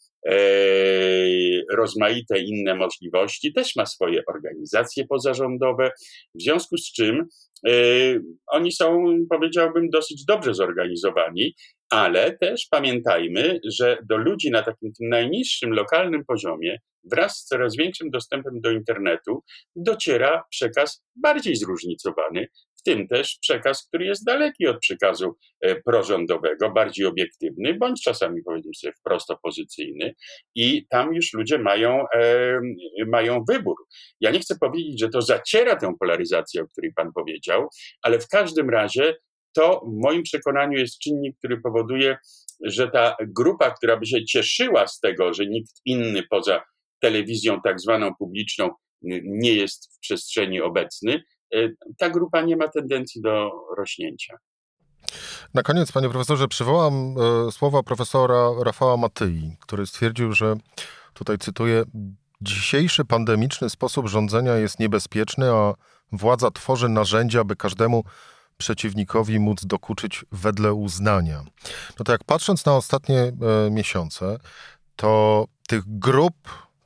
rozmaite 1.72 2.40
inne 2.40 2.76
możliwości, 2.76 3.54
też 3.54 3.76
ma 3.76 3.86
swoje 3.86 4.22
organizacje 4.28 5.06
pozarządowe, 5.08 5.92
w 6.36 6.42
związku 6.42 6.78
z 6.78 6.92
czym 6.92 7.28
Y, 7.68 8.22
oni 8.48 8.72
są, 8.72 9.06
powiedziałbym, 9.30 9.90
dosyć 9.90 10.26
dobrze 10.26 10.54
zorganizowani, 10.54 11.56
ale 11.90 12.38
też 12.38 12.68
pamiętajmy, 12.72 13.60
że 13.78 13.98
do 14.10 14.18
ludzi 14.18 14.52
na 14.52 14.64
takim 14.64 14.92
najniższym 15.02 15.72
lokalnym 15.72 16.26
poziomie, 16.26 16.78
wraz 17.12 17.38
z 17.38 17.46
coraz 17.46 17.76
większym 17.76 18.10
dostępem 18.10 18.62
do 18.62 18.72
internetu, 18.72 19.44
dociera 19.76 20.44
przekaz 20.50 21.04
bardziej 21.16 21.56
zróżnicowany, 21.56 22.48
tym 22.88 23.08
też 23.08 23.38
przekaz, 23.42 23.88
który 23.88 24.06
jest 24.06 24.26
daleki 24.26 24.68
od 24.68 24.80
przekazu 24.80 25.36
e, 25.62 25.82
prorządowego, 25.82 26.72
bardziej 26.72 27.06
obiektywny, 27.06 27.74
bądź 27.74 28.04
czasami 28.04 28.44
powiedzmy 28.44 28.72
sobie 28.76 28.94
wprost 28.94 29.32
opozycyjny 29.32 30.14
i 30.56 30.88
tam 30.90 31.14
już 31.16 31.34
ludzie 31.34 31.60
mają, 31.60 32.06
e, 32.16 32.60
mają 33.08 33.44
wybór. 33.50 33.76
Ja 34.22 34.32
nie 34.32 34.40
chcę 34.40 34.56
powiedzieć, 34.62 35.00
że 35.00 35.10
to 35.10 35.22
zaciera 35.22 35.76
tę 35.76 35.94
polaryzację, 36.00 36.62
o 36.62 36.68
której 36.68 36.94
pan 36.94 37.12
powiedział, 37.14 37.68
ale 38.02 38.20
w 38.20 38.28
każdym 38.28 38.70
razie 38.70 39.16
to 39.54 39.82
w 39.88 40.02
moim 40.04 40.24
przekonaniu 40.24 40.78
jest 40.78 41.00
czynnik, 41.00 41.38
który 41.38 41.62
powoduje, 41.62 42.18
że 42.64 42.88
ta 42.88 43.16
grupa, 43.28 43.72
która 43.72 43.98
by 43.98 44.06
się 44.06 44.26
cieszyła 44.26 44.88
z 44.88 45.00
tego, 45.00 45.34
że 45.34 45.46
nikt 45.46 45.72
inny 45.86 46.24
poza 46.30 46.64
telewizją 47.02 47.62
tak 47.62 47.80
zwaną 47.80 48.16
publiczną 48.20 48.70
nie 49.24 49.54
jest 49.54 49.96
w 49.96 50.00
przestrzeni 50.00 50.62
obecny, 50.62 51.24
ta 51.98 52.10
grupa 52.10 52.42
nie 52.42 52.58
ma 52.58 52.68
tendencji 52.68 53.22
do 53.22 53.52
rośnięcia. 53.78 54.38
Na 55.54 55.64
koniec, 55.64 55.92
panie 55.92 56.10
profesorze, 56.10 56.48
przywołam 56.48 57.16
e, 57.48 57.52
słowa 57.52 57.84
profesora 57.84 58.50
Rafała 58.64 58.98
Matyi, 58.98 59.56
który 59.60 59.88
stwierdził, 59.88 60.34
że 60.34 60.56
tutaj 61.14 61.38
cytuję: 61.38 61.84
Dzisiejszy 62.42 63.06
pandemiczny 63.06 63.70
sposób 63.70 64.08
rządzenia 64.08 64.56
jest 64.56 64.80
niebezpieczny, 64.80 65.52
a 65.52 65.74
władza 66.12 66.52
tworzy 66.52 66.90
narzędzia, 66.90 67.44
by 67.44 67.56
każdemu 67.56 68.04
przeciwnikowi 68.58 69.40
móc 69.40 69.66
dokuczyć 69.66 70.26
wedle 70.32 70.74
uznania. 70.74 71.44
No 72.00 72.06
to 72.06 72.12
jak 72.12 72.24
patrząc 72.24 72.66
na 72.66 72.76
ostatnie 72.76 73.20
e, 73.20 73.34
miesiące, 73.72 74.40
to 74.96 75.46
tych 75.68 75.84
grup 75.86 76.36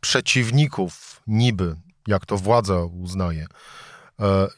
przeciwników 0.01 1.21
niby, 1.27 1.75
jak 2.07 2.25
to 2.25 2.37
władza 2.37 2.83
uznaje, 2.83 3.45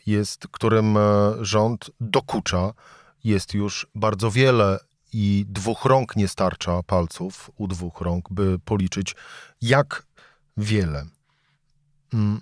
jest, 0.06 0.48
którym 0.52 0.98
e, 0.98 1.02
rząd 1.42 1.92
dokucza, 2.00 2.74
jest 3.24 3.54
już 3.54 3.88
bardzo 3.96 4.32
wiele 4.32 4.80
i 5.14 5.46
dwóch 5.50 5.86
rąk 5.86 6.16
nie 6.16 6.28
starcza 6.28 6.84
palców 6.84 7.52
u 7.56 7.68
dwóch 7.68 8.02
rąk, 8.02 8.30
by 8.32 8.60
policzyć, 8.60 9.16
jak 9.62 10.04
wiele. 10.58 11.06
Mm. 12.14 12.42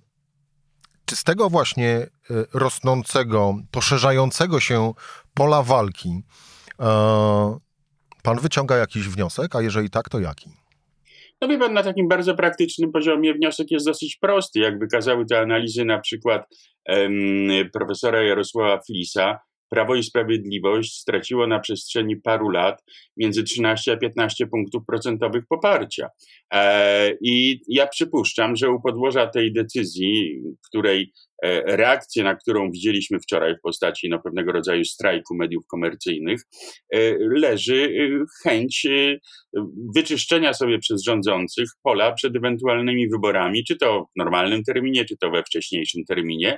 Czy 1.06 1.16
z 1.16 1.24
tego 1.24 1.50
właśnie 1.50 1.90
e, 1.90 2.10
rosnącego, 2.54 3.56
poszerzającego 3.72 4.60
się 4.60 4.94
pola 5.34 5.64
walki 5.64 6.24
pan 8.24 8.40
wyciąga 8.40 8.76
jakiś 8.78 9.08
wniosek, 9.08 9.56
a 9.56 9.62
jeżeli 9.62 9.90
tak, 9.90 10.10
to 10.10 10.20
jaki? 10.20 10.61
No 11.42 11.48
wie 11.48 11.58
pan, 11.58 11.74
na 11.74 11.84
takim 11.84 12.08
bardzo 12.08 12.36
praktycznym 12.36 12.92
poziomie 12.92 13.34
wniosek 13.34 13.72
jest 13.72 13.86
dosyć 13.86 14.16
prosty. 14.16 14.60
Jak 14.60 14.80
wykazały 14.80 15.26
te 15.26 15.40
analizy 15.40 15.86
na 15.86 16.00
przykład 16.00 16.46
profesora 17.74 18.24
Jarosława 18.24 18.82
Flisa, 18.82 19.40
Prawo 19.72 19.96
i 19.96 20.04
Sprawiedliwość 20.04 20.94
straciło 20.94 21.48
na 21.48 21.60
przestrzeni 21.60 22.18
paru 22.18 22.50
lat 22.50 22.84
między 23.18 23.44
13 23.44 23.92
a 23.92 23.98
15 23.98 24.48
punktów 24.48 24.84
procentowych 24.88 25.44
poparcia. 25.50 26.08
E, 26.54 27.14
I 27.22 27.62
ja 27.68 27.88
przypuszczam, 27.88 28.56
że 28.56 28.70
u 28.70 28.82
podłoża 28.82 29.28
tej 29.28 29.54
decyzji, 29.54 30.42
której 30.68 31.12
e, 31.44 31.78
reakcję, 31.78 32.24
na 32.24 32.36
którą 32.36 32.72
widzieliśmy 32.72 33.20
wczoraj 33.20 33.56
w 33.56 33.62
postaci 33.62 34.10
no, 34.10 34.20
pewnego 34.20 34.52
rodzaju 34.52 34.86
strajku 34.86 35.36
mediów 35.36 35.64
komercyjnych, 35.68 36.42
e, 36.94 37.00
leży 37.20 37.94
chęć 38.44 38.88
wyczyszczenia 39.96 40.54
sobie 40.54 40.80
przez 40.80 41.04
rządzących 41.04 41.70
pola 41.84 42.14
przed 42.14 42.36
ewentualnymi 42.36 43.10
wyborami, 43.10 43.64
czy 43.64 43.78
to 43.78 44.06
w 44.16 44.20
normalnym 44.20 44.64
terminie, 44.64 45.06
czy 45.06 45.18
to 45.18 45.32
we 45.32 45.44
wcześniejszym 45.44 46.04
terminie, 46.06 46.58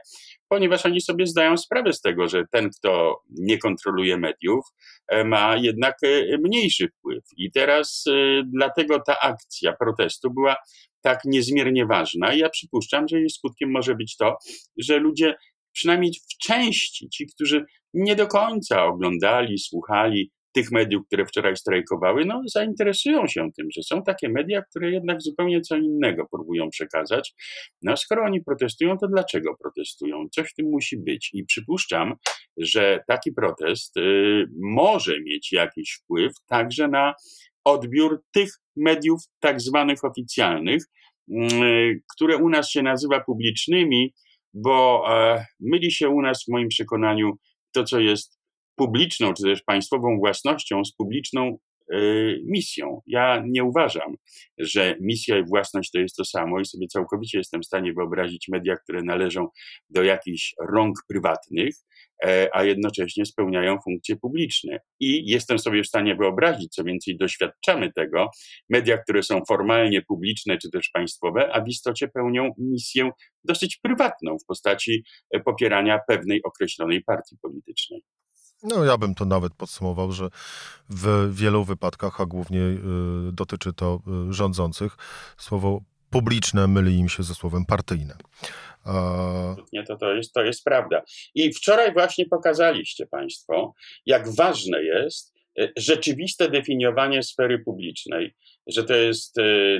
ponieważ 0.49 0.85
oni 0.85 1.01
sobie 1.01 1.27
zdają 1.27 1.57
sprawę 1.57 1.93
z 1.93 2.01
tego, 2.01 2.27
że 2.27 2.43
ten, 2.51 2.69
kto 2.69 3.21
nie 3.29 3.57
kontroluje 3.57 4.17
mediów, 4.17 4.65
ma 5.25 5.57
jednak 5.57 5.95
mniejszy 6.43 6.87
wpływ. 6.87 7.23
I 7.37 7.51
teraz 7.51 8.03
dlatego 8.45 8.99
ta 9.07 9.19
akcja 9.19 9.73
protestu 9.79 10.33
była 10.33 10.55
tak 11.01 11.19
niezmiernie 11.25 11.85
ważna. 11.85 12.33
Ja 12.33 12.49
przypuszczam, 12.49 13.07
że 13.07 13.19
jej 13.19 13.29
skutkiem 13.29 13.71
może 13.71 13.95
być 13.95 14.17
to, 14.17 14.35
że 14.77 14.97
ludzie 14.97 15.35
przynajmniej 15.71 16.11
w 16.13 16.37
części 16.47 17.09
ci, 17.09 17.27
którzy 17.35 17.65
nie 17.93 18.15
do 18.15 18.27
końca 18.27 18.85
oglądali, 18.85 19.59
słuchali 19.59 20.31
tych 20.53 20.71
mediów, 20.71 21.05
które 21.07 21.25
wczoraj 21.25 21.55
strajkowały, 21.55 22.25
no, 22.25 22.41
zainteresują 22.45 23.27
się 23.27 23.49
tym, 23.57 23.67
że 23.75 23.83
są 23.83 24.03
takie 24.03 24.29
media, 24.29 24.61
które 24.61 24.91
jednak 24.91 25.21
zupełnie 25.21 25.61
co 25.61 25.77
innego 25.77 26.27
próbują 26.31 26.69
przekazać. 26.69 27.33
No, 27.81 27.97
skoro 27.97 28.25
oni 28.25 28.41
protestują, 28.41 28.97
to 28.97 29.07
dlaczego 29.07 29.57
protestują? 29.61 30.25
Coś 30.31 30.49
w 30.49 30.53
tym 30.53 30.69
musi 30.69 30.97
być. 30.97 31.29
I 31.33 31.45
przypuszczam, 31.45 32.13
że 32.57 33.03
taki 33.07 33.31
protest 33.31 33.97
y, 33.97 34.45
może 34.61 35.21
mieć 35.21 35.51
jakiś 35.51 35.99
wpływ 36.03 36.33
także 36.47 36.87
na 36.87 37.13
odbiór 37.63 38.21
tych 38.33 38.49
mediów 38.75 39.21
tak 39.39 39.61
zwanych 39.61 40.03
oficjalnych, 40.03 40.83
y, 41.31 42.01
które 42.15 42.37
u 42.37 42.49
nas 42.49 42.69
się 42.69 42.83
nazywa 42.83 43.19
publicznymi, 43.19 44.13
bo 44.53 45.05
e, 45.09 45.45
myli 45.59 45.91
się 45.91 46.09
u 46.09 46.21
nas 46.21 46.43
w 46.45 46.51
moim 46.51 46.67
przekonaniu 46.67 47.31
to, 47.71 47.83
co 47.83 47.99
jest 47.99 48.39
publiczną 48.75 49.33
czy 49.33 49.43
też 49.43 49.63
państwową 49.63 50.17
własnością 50.17 50.85
z 50.85 50.95
publiczną 50.95 51.57
y, 51.93 52.41
misją. 52.45 53.01
Ja 53.07 53.43
nie 53.47 53.63
uważam, 53.63 54.15
że 54.57 54.95
misja 55.01 55.37
i 55.37 55.45
własność 55.45 55.91
to 55.91 55.99
jest 55.99 56.15
to 56.15 56.25
samo 56.25 56.59
i 56.59 56.65
sobie 56.65 56.87
całkowicie 56.87 57.37
jestem 57.37 57.61
w 57.61 57.65
stanie 57.65 57.93
wyobrazić 57.93 58.47
media, 58.47 58.75
które 58.75 59.03
należą 59.03 59.47
do 59.89 60.03
jakichś 60.03 60.53
rąk 60.73 60.95
prywatnych, 61.07 61.75
e, 62.25 62.49
a 62.53 62.63
jednocześnie 62.63 63.25
spełniają 63.25 63.77
funkcje 63.83 64.15
publiczne. 64.15 64.79
I 64.99 65.31
jestem 65.31 65.59
sobie 65.59 65.83
w 65.83 65.87
stanie 65.87 66.15
wyobrazić, 66.15 66.73
co 66.73 66.83
więcej, 66.83 67.17
doświadczamy 67.17 67.91
tego, 67.93 68.29
media, 68.69 68.97
które 68.97 69.23
są 69.23 69.41
formalnie 69.47 70.01
publiczne 70.01 70.57
czy 70.57 70.71
też 70.71 70.89
państwowe, 70.93 71.53
a 71.53 71.61
w 71.61 71.67
istocie 71.67 72.07
pełnią 72.07 72.49
misję 72.57 73.09
dosyć 73.43 73.77
prywatną 73.77 74.37
w 74.39 74.45
postaci 74.45 75.03
e, 75.31 75.39
popierania 75.39 75.99
pewnej 76.07 76.43
określonej 76.43 77.03
partii 77.03 77.37
politycznej. 77.41 78.01
No, 78.63 78.85
ja 78.85 78.97
bym 78.97 79.15
to 79.15 79.25
nawet 79.25 79.53
podsumował, 79.53 80.11
że 80.11 80.29
w 80.89 81.35
wielu 81.35 81.63
wypadkach, 81.63 82.21
a 82.21 82.25
głównie 82.25 82.59
y, 82.59 82.79
dotyczy 83.31 83.73
to 83.73 83.99
y, 84.29 84.33
rządzących, 84.33 84.97
słowo 85.37 85.81
publiczne 86.09 86.67
myli 86.67 86.97
im 86.97 87.09
się 87.09 87.23
ze 87.23 87.35
słowem 87.35 87.65
partyjne. 87.65 88.15
Nie, 89.73 89.83
to, 89.83 89.97
to, 89.97 90.13
jest, 90.13 90.33
to 90.33 90.43
jest 90.43 90.63
prawda. 90.63 91.01
I 91.35 91.53
wczoraj 91.53 91.93
właśnie 91.93 92.25
pokazaliście 92.25 93.05
Państwo, 93.05 93.73
jak 94.05 94.35
ważne 94.35 94.83
jest 94.83 95.33
y, 95.59 95.73
rzeczywiste 95.77 96.49
definiowanie 96.49 97.23
sfery 97.23 97.59
publicznej, 97.59 98.35
że 98.67 98.83
to 98.83 98.93
jest 98.93 99.35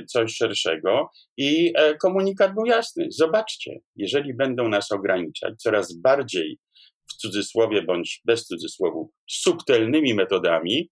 coś 0.06 0.36
szerszego 0.36 1.10
i 1.36 1.72
e, 1.76 1.94
komunikat 1.94 2.54
był 2.54 2.66
jasny. 2.66 3.06
Zobaczcie, 3.10 3.80
jeżeli 3.96 4.34
będą 4.34 4.68
nas 4.68 4.92
ograniczać 4.92 5.54
coraz 5.58 5.92
bardziej 5.92 6.58
w 7.06 7.14
cudzysłowie 7.14 7.82
bądź 7.82 8.22
bez 8.24 8.46
cudzysłowu, 8.46 9.12
subtelnymi 9.30 10.14
metodami, 10.14 10.90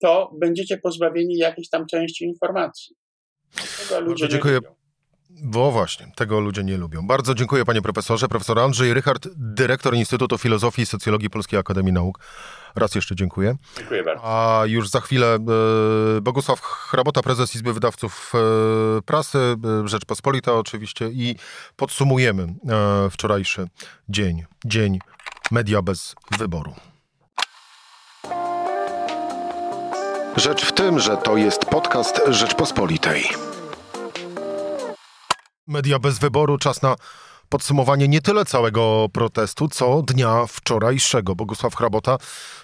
to 0.00 0.30
będziecie 0.40 0.78
pozbawieni 0.78 1.36
jakiejś 1.36 1.68
tam 1.68 1.86
części 1.86 2.24
informacji. 2.24 2.96
Tego 3.88 4.00
ludzie 4.00 4.28
dziękuję. 4.28 4.58
Bo 5.44 5.72
właśnie, 5.72 6.12
tego 6.16 6.40
ludzie 6.40 6.64
nie 6.64 6.76
lubią. 6.76 7.06
Bardzo 7.06 7.34
dziękuję 7.34 7.64
panie 7.64 7.82
profesorze. 7.82 8.28
Profesor 8.28 8.58
Andrzej 8.58 8.94
Rychard, 8.94 9.28
dyrektor 9.36 9.94
Instytutu 9.94 10.38
Filozofii 10.38 10.82
i 10.82 10.86
Socjologii 10.86 11.30
Polskiej 11.30 11.58
Akademii 11.58 11.92
Nauk. 11.92 12.18
Raz 12.76 12.94
jeszcze 12.94 13.14
dziękuję. 13.14 13.56
Dziękuję 13.78 14.02
bardzo. 14.02 14.22
A 14.24 14.62
już 14.66 14.88
za 14.88 15.00
chwilę 15.00 15.34
e, 15.34 16.20
Bogusław 16.20 16.60
Hrabota, 16.60 17.22
prezes 17.22 17.54
Izby 17.54 17.72
Wydawców 17.72 18.32
e, 18.34 19.02
Prasy, 19.02 19.38
e, 19.38 19.88
Rzeczpospolita 19.88 20.54
oczywiście 20.54 21.08
i 21.08 21.36
podsumujemy 21.76 22.46
wczorajszy 23.10 23.66
dzień. 24.08 24.44
Dzień 24.64 24.98
Media 25.52 25.82
bez 25.82 26.14
wyboru. 26.38 26.74
Rzecz 30.36 30.64
w 30.64 30.72
tym, 30.72 31.00
że 31.00 31.16
to 31.16 31.36
jest 31.36 31.64
podcast 31.64 32.20
Rzeczpospolitej. 32.28 33.24
Media 35.66 35.98
bez 35.98 36.18
wyboru, 36.18 36.58
czas 36.58 36.82
na 36.82 36.96
podsumowanie 37.48 38.08
nie 38.08 38.20
tyle 38.20 38.44
całego 38.44 39.06
protestu, 39.12 39.68
co 39.68 40.02
dnia 40.02 40.46
wczorajszego. 40.46 41.34
Bogusław 41.34 41.74
Hrabota, 41.74 42.18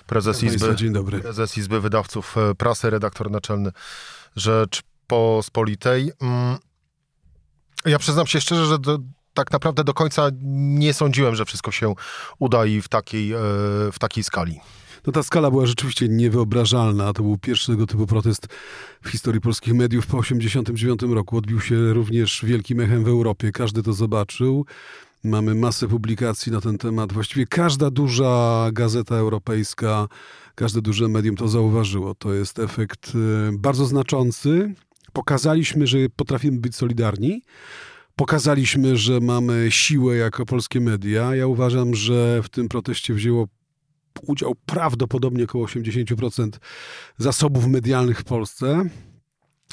prezes 0.07 0.43
Izby, 0.43 0.77
Dzień 0.77 0.93
dobry. 0.93 1.21
prezes 1.21 1.59
Izby 1.59 1.81
Wydawców 1.81 2.37
e, 2.39 2.55
Prasy, 2.55 2.91
redaktor 2.91 3.31
naczelny 3.31 3.73
Rzeczpospolitej. 4.37 6.13
Mm, 6.21 6.59
ja 7.85 7.99
przyznam 7.99 8.27
się 8.27 8.41
szczerze, 8.41 8.67
że 8.67 8.79
do, 8.79 8.99
tak 9.39 9.53
naprawdę 9.53 9.85
do 9.85 9.95
końca 9.95 10.31
nie 10.43 10.95
sądziłem, 10.95 11.35
że 11.35 11.45
wszystko 11.45 11.71
się 11.71 11.95
uda 12.39 12.67
i 12.67 12.83
w 12.83 12.89
takiej, 12.89 13.33
e, 13.33 13.39
w 13.93 13.97
takiej 13.99 14.25
skali. 14.25 14.61
No 15.07 15.13
ta 15.13 15.23
skala 15.23 15.51
była 15.51 15.67
rzeczywiście 15.67 16.09
niewyobrażalna. 16.09 17.13
To 17.13 17.23
był 17.23 17.39
pierwszy 17.39 17.73
tego 17.73 17.87
typu 17.87 18.07
protest 18.07 18.47
w 19.03 19.09
historii 19.09 19.41
polskich 19.41 19.75
mediów 19.75 20.07
po 20.07 20.23
1989 20.23 21.15
roku. 21.15 21.37
Odbił 21.37 21.61
się 21.61 21.93
również 21.93 22.45
wielkim 22.45 22.81
echem 22.81 23.05
w 23.05 23.09
Europie. 23.09 23.53
Każdy 23.53 23.83
to 23.83 23.93
zobaczył. 23.93 24.67
Mamy 25.25 25.55
masę 25.55 25.89
publikacji 25.89 26.53
na 26.53 26.61
ten 26.61 26.79
temat. 26.79 27.13
Właściwie 27.13 27.47
każda 27.47 27.91
duża 27.91 28.69
gazeta 28.73 29.15
europejska, 29.15 30.09
każde 30.55 30.83
duże 30.83 31.09
medium 31.09 31.37
to 31.37 31.49
zauważyło. 31.49 32.15
To 32.15 32.35
jest 32.35 32.59
efekt 32.59 33.13
e, 33.15 33.53
bardzo 33.53 33.87
znaczący. 33.87 34.75
Pokazaliśmy, 35.13 35.87
że 35.87 35.99
potrafimy 36.17 36.61
być 36.61 36.77
solidarni. 36.77 37.43
Pokazaliśmy, 38.19 38.97
że 38.97 39.21
mamy 39.21 39.71
siłę 39.71 40.17
jako 40.17 40.47
polskie 40.47 40.81
media. 40.81 41.35
Ja 41.35 41.47
uważam, 41.47 41.95
że 41.95 42.43
w 42.43 42.49
tym 42.49 42.69
proteście 42.69 43.15
wzięło 43.15 43.49
udział 44.23 44.55
prawdopodobnie 44.67 45.45
około 45.45 45.67
80% 45.67 46.51
zasobów 47.19 47.67
medialnych 47.67 48.21
w 48.21 48.25
Polsce. 48.25 48.85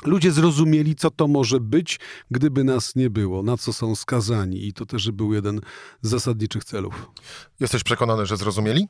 Ludzie 0.06 0.32
zrozumieli, 0.32 0.96
co 0.96 1.12
to 1.12 1.28
może 1.28 1.60
być, 1.60 2.00
gdyby 2.32 2.64
nas 2.64 2.96
nie 2.96 3.10
było, 3.10 3.44
na 3.44 3.58
co 3.58 3.74
są 3.74 3.96
skazani, 3.96 4.68
i 4.68 4.74
to 4.74 4.86
też 4.86 5.12
był 5.12 5.34
jeden 5.34 5.62
z 6.02 6.10
zasadniczych 6.10 6.64
celów. 6.64 7.12
Jesteś 7.60 7.84
przekonany, 7.84 8.26
że 8.26 8.38
zrozumieli? 8.38 8.88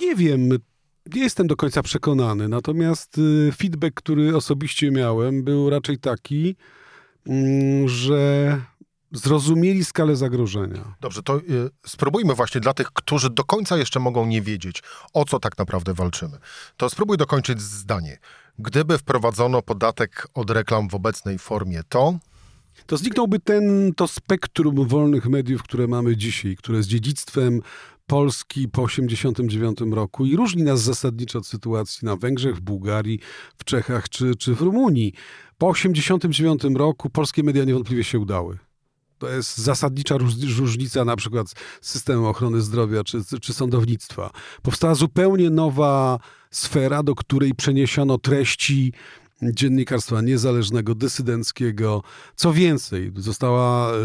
Nie 0.00 0.14
wiem. 0.16 0.48
Nie 1.14 1.22
jestem 1.22 1.46
do 1.46 1.56
końca 1.56 1.82
przekonany, 1.82 2.48
natomiast 2.48 3.18
y, 3.18 3.52
feedback, 3.52 3.94
który 3.94 4.36
osobiście 4.36 4.90
miałem, 4.90 5.44
był 5.44 5.70
raczej 5.70 5.98
taki, 5.98 6.56
że 7.86 8.60
zrozumieli 9.12 9.84
skalę 9.84 10.16
zagrożenia. 10.16 10.94
Dobrze, 11.00 11.22
to 11.22 11.38
y, 11.38 11.42
spróbujmy 11.86 12.34
właśnie 12.34 12.60
dla 12.60 12.74
tych, 12.74 12.92
którzy 12.92 13.30
do 13.30 13.44
końca 13.44 13.76
jeszcze 13.76 14.00
mogą 14.00 14.26
nie 14.26 14.42
wiedzieć, 14.42 14.82
o 15.12 15.24
co 15.24 15.38
tak 15.38 15.58
naprawdę 15.58 15.94
walczymy. 15.94 16.38
To 16.76 16.90
spróbuj 16.90 17.16
dokończyć 17.16 17.60
zdanie. 17.60 18.18
Gdyby 18.58 18.98
wprowadzono 18.98 19.62
podatek 19.62 20.28
od 20.34 20.50
reklam 20.50 20.88
w 20.88 20.94
obecnej 20.94 21.38
formie, 21.38 21.82
to 21.88 22.14
to 22.86 22.96
zniknąłby 22.96 23.40
ten, 23.40 23.92
to 23.96 24.08
spektrum 24.08 24.88
wolnych 24.88 25.26
mediów, 25.26 25.62
które 25.62 25.86
mamy 25.88 26.16
dzisiaj, 26.16 26.56
które 26.56 26.78
jest 26.78 26.88
dziedzictwem 26.88 27.60
Polski 28.08 28.68
po 28.68 28.86
1989 28.86 29.94
roku 29.94 30.26
i 30.26 30.36
różni 30.36 30.62
nas 30.62 30.80
zasadniczo 30.80 31.38
od 31.38 31.46
sytuacji 31.46 32.06
na 32.06 32.16
Węgrzech, 32.16 32.56
w 32.56 32.60
Bułgarii, 32.60 33.20
w 33.56 33.64
Czechach 33.64 34.08
czy, 34.08 34.34
czy 34.36 34.54
w 34.54 34.60
Rumunii. 34.60 35.12
Po 35.58 35.72
1989 35.72 36.78
roku 36.78 37.10
polskie 37.10 37.42
media 37.42 37.64
niewątpliwie 37.64 38.04
się 38.04 38.18
udały. 38.18 38.58
To 39.18 39.28
jest 39.28 39.58
zasadnicza 39.58 40.16
różnica 40.58 41.04
na 41.04 41.16
przykład 41.16 41.48
z 41.80 41.90
systemem 41.90 42.24
ochrony 42.24 42.60
zdrowia 42.60 43.04
czy, 43.04 43.20
czy 43.42 43.52
sądownictwa. 43.52 44.30
Powstała 44.62 44.94
zupełnie 44.94 45.50
nowa 45.50 46.18
sfera, 46.50 47.02
do 47.02 47.14
której 47.14 47.54
przeniesiono 47.54 48.18
treści 48.18 48.92
dziennikarstwa 49.42 50.20
niezależnego, 50.20 50.94
dysydenckiego. 50.94 52.02
Co 52.36 52.52
więcej, 52.52 53.12
została 53.16 53.92
y, 53.92 53.98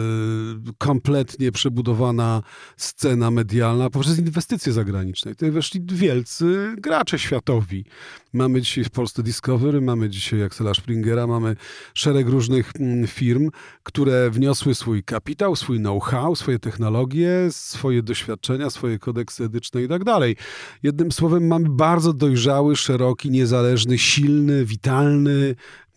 kompletnie 0.78 1.52
przebudowana 1.52 2.42
scena 2.78 3.32
medialna 3.32 3.90
poprzez 3.90 4.20
inwestycje 4.20 4.74
zagraniczne. 4.74 5.32
Tutaj 5.32 5.52
weszli 5.52 5.82
wielcy 5.86 6.76
gracze 6.78 7.20
światowi. 7.20 7.86
Mamy 8.34 8.62
dzisiaj 8.62 8.84
w 8.84 8.90
Polsce 8.90 9.24
Discovery, 9.24 9.82
mamy 9.82 10.10
dzisiaj 10.10 10.44
Axela 10.44 10.74
Springera, 10.74 11.28
mamy 11.28 11.56
szereg 11.94 12.28
różnych 12.28 12.72
mm, 12.80 13.08
firm, 13.08 13.50
które 13.84 14.30
wniosły 14.30 14.76
swój 14.76 15.04
kapitał, 15.04 15.56
swój 15.56 15.80
know-how, 15.80 16.36
swoje 16.36 16.60
technologie, 16.60 17.30
swoje 17.50 18.04
doświadczenia, 18.04 18.70
swoje 18.70 19.00
kodeksy 19.00 19.44
etyczne 19.44 19.84
i 19.84 19.88
tak 19.88 20.04
dalej. 20.04 20.36
Jednym 20.84 21.12
słowem 21.12 21.48
mamy 21.48 21.70
bardzo 21.70 22.14
dojrzały, 22.14 22.76
szeroki, 22.76 23.32
niezależny, 23.32 23.98
silny, 23.98 24.66
witalny, 24.66 25.23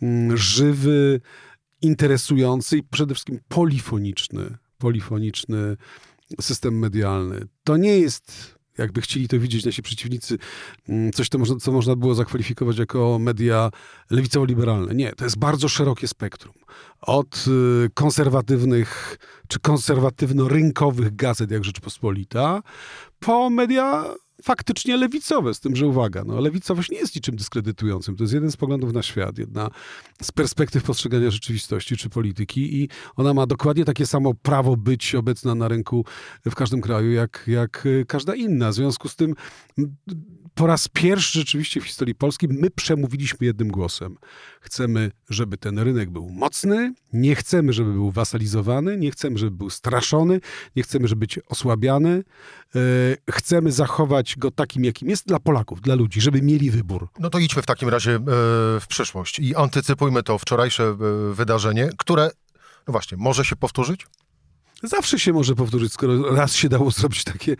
mm, 0.01 0.37
żywy, 0.37 1.21
interesujący 1.81 2.77
i 2.77 2.83
przede 2.83 3.13
wszystkim 3.13 3.39
polifoniczny, 3.47 4.57
polifoniczny 4.77 5.77
system 6.41 6.79
medialny. 6.79 7.47
To 7.63 7.77
nie 7.77 7.99
jest 7.99 8.57
jakby 8.77 9.01
chcieli 9.01 9.27
to 9.27 9.39
widzieć 9.39 9.65
nasi 9.65 9.81
przeciwnicy, 9.81 10.37
mm, 10.89 11.11
coś, 11.11 11.29
to 11.29 11.55
co 11.59 11.71
można 11.71 11.95
było 11.95 12.15
zakwalifikować 12.15 12.77
jako 12.77 13.19
media 13.19 13.71
lewicowo-liberalne. 14.11 14.95
Nie, 14.95 15.11
to 15.11 15.23
jest 15.23 15.37
bardzo 15.37 15.69
szerokie 15.69 16.07
spektrum. 16.07 16.53
Od 17.01 17.45
y, 17.47 17.89
konserwatywnych 17.93 19.17
czy 19.47 19.59
konserwatywno-rynkowych 19.59 21.15
gazet 21.15 21.51
jak 21.51 21.63
Rzeczpospolita, 21.63 22.61
po 23.19 23.49
media 23.49 24.05
faktycznie 24.43 24.97
lewicowe, 24.97 25.53
z 25.53 25.59
tym, 25.59 25.75
że 25.75 25.87
uwaga, 25.87 26.23
no, 26.25 26.41
lewicowość 26.41 26.91
nie 26.91 26.97
jest 26.97 27.15
niczym 27.15 27.35
dyskredytującym. 27.35 28.15
To 28.15 28.23
jest 28.23 28.33
jeden 28.33 28.51
z 28.51 28.57
poglądów 28.57 28.93
na 28.93 29.03
świat, 29.03 29.37
jedna 29.37 29.69
z 30.21 30.31
perspektyw 30.31 30.83
postrzegania 30.83 31.31
rzeczywistości 31.31 31.97
czy 31.97 32.09
polityki 32.09 32.81
i 32.81 32.89
ona 33.15 33.33
ma 33.33 33.47
dokładnie 33.47 33.85
takie 33.85 34.05
samo 34.05 34.33
prawo 34.33 34.77
być 34.77 35.15
obecna 35.15 35.55
na 35.55 35.67
rynku 35.67 36.05
w 36.45 36.55
każdym 36.55 36.81
kraju, 36.81 37.11
jak, 37.11 37.43
jak 37.47 37.85
y, 37.85 38.05
każda 38.07 38.35
inna. 38.35 38.71
W 38.71 38.73
związku 38.73 39.09
z 39.09 39.15
tym 39.15 39.35
po 40.57 40.67
raz 40.67 40.87
pierwszy 40.87 41.39
rzeczywiście 41.39 41.81
w 41.81 41.85
historii 41.85 42.15
Polski 42.15 42.47
my 42.47 42.69
przemówiliśmy 42.69 43.47
jednym 43.47 43.67
głosem. 43.67 44.17
Chcemy, 44.61 45.11
żeby 45.29 45.57
ten 45.57 45.79
rynek 45.79 46.09
był 46.09 46.29
mocny, 46.29 46.93
nie 47.13 47.35
chcemy, 47.35 47.73
żeby 47.73 47.93
był 47.93 48.11
wasalizowany, 48.11 48.97
nie 48.97 49.11
chcemy, 49.11 49.37
żeby 49.37 49.51
był 49.51 49.69
straszony, 49.69 50.39
nie 50.75 50.83
chcemy, 50.83 51.07
żeby 51.07 51.19
być 51.19 51.39
osłabiany. 51.49 52.23
E, 52.75 53.31
chcemy 53.31 53.71
zachować 53.71 54.37
go 54.37 54.51
takim, 54.51 54.85
jakim 54.85 55.09
jest 55.09 55.27
dla 55.27 55.39
Polaków, 55.39 55.81
dla 55.81 55.95
ludzi, 55.95 56.21
żeby 56.21 56.41
mieli 56.41 56.71
wybór. 56.71 57.07
No 57.19 57.29
to 57.29 57.39
idźmy 57.39 57.61
w 57.61 57.65
takim 57.65 57.89
razie 57.89 58.15
e, 58.15 58.19
w 58.79 58.85
przyszłość 58.89 59.39
i 59.39 59.55
antycypujmy 59.55 60.23
to 60.23 60.37
wczorajsze 60.37 60.83
e, 60.83 60.95
wydarzenie, 61.33 61.89
które, 61.97 62.29
no 62.87 62.91
właśnie, 62.91 63.17
może 63.17 63.45
się 63.45 63.55
powtórzyć? 63.55 64.07
Zawsze 64.83 65.19
się 65.19 65.33
może 65.33 65.55
powtórzyć, 65.55 65.93
skoro 65.93 66.35
raz 66.35 66.55
się 66.55 66.69
dało 66.69 66.91
zrobić 66.91 67.23
takie, 67.23 67.55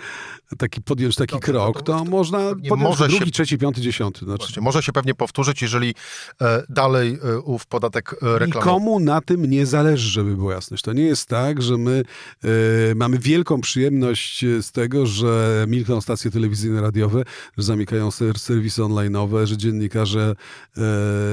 taki, 0.58 0.82
podjąć 0.82 1.16
taki 1.16 1.32
Dobrze, 1.32 1.52
krok, 1.52 1.78
to, 1.78 1.84
to 1.84 2.06
można 2.06 2.40
podjąć 2.40 2.82
może 2.82 3.08
drugi, 3.08 3.26
się, 3.26 3.32
trzeci, 3.32 3.58
piąty, 3.58 3.82
dziesiąty. 3.82 4.26
Znaczy. 4.26 4.38
Właśnie, 4.38 4.62
może 4.62 4.84
się 4.84 4.92
pewnie 4.92 5.14
powtórzyć, 5.14 5.62
jeżeli 5.62 5.96
e, 6.42 6.64
dalej 6.70 7.20
e, 7.24 7.40
ów 7.40 7.66
podatek 7.66 8.14
e, 8.14 8.40
reklamowy... 8.40 8.48
Nikomu 8.48 9.00
na 9.00 9.22
tym 9.22 9.46
nie 9.46 9.66
zależy, 9.66 10.10
żeby 10.10 10.36
była 10.36 10.54
jasność. 10.54 10.84
To 10.84 10.94
nie 10.94 11.04
jest 11.04 11.30
tak, 11.30 11.62
że 11.62 11.78
my 11.78 12.04
e, 12.44 12.50
mamy 12.96 13.20
wielką 13.20 13.62
przyjemność 13.62 14.46
z 14.62 14.72
tego, 14.72 15.06
że 15.06 15.66
milkną 15.68 16.02
stacje 16.02 16.32
telewizyjne, 16.32 16.82
radiowe, 16.82 17.24
że 17.58 17.64
zamykają 17.64 18.12
ser, 18.12 18.40
serwisy 18.40 18.82
online'owe, 18.82 19.46
że 19.46 19.58
dziennikarze 19.58 20.36
e, 20.78 20.82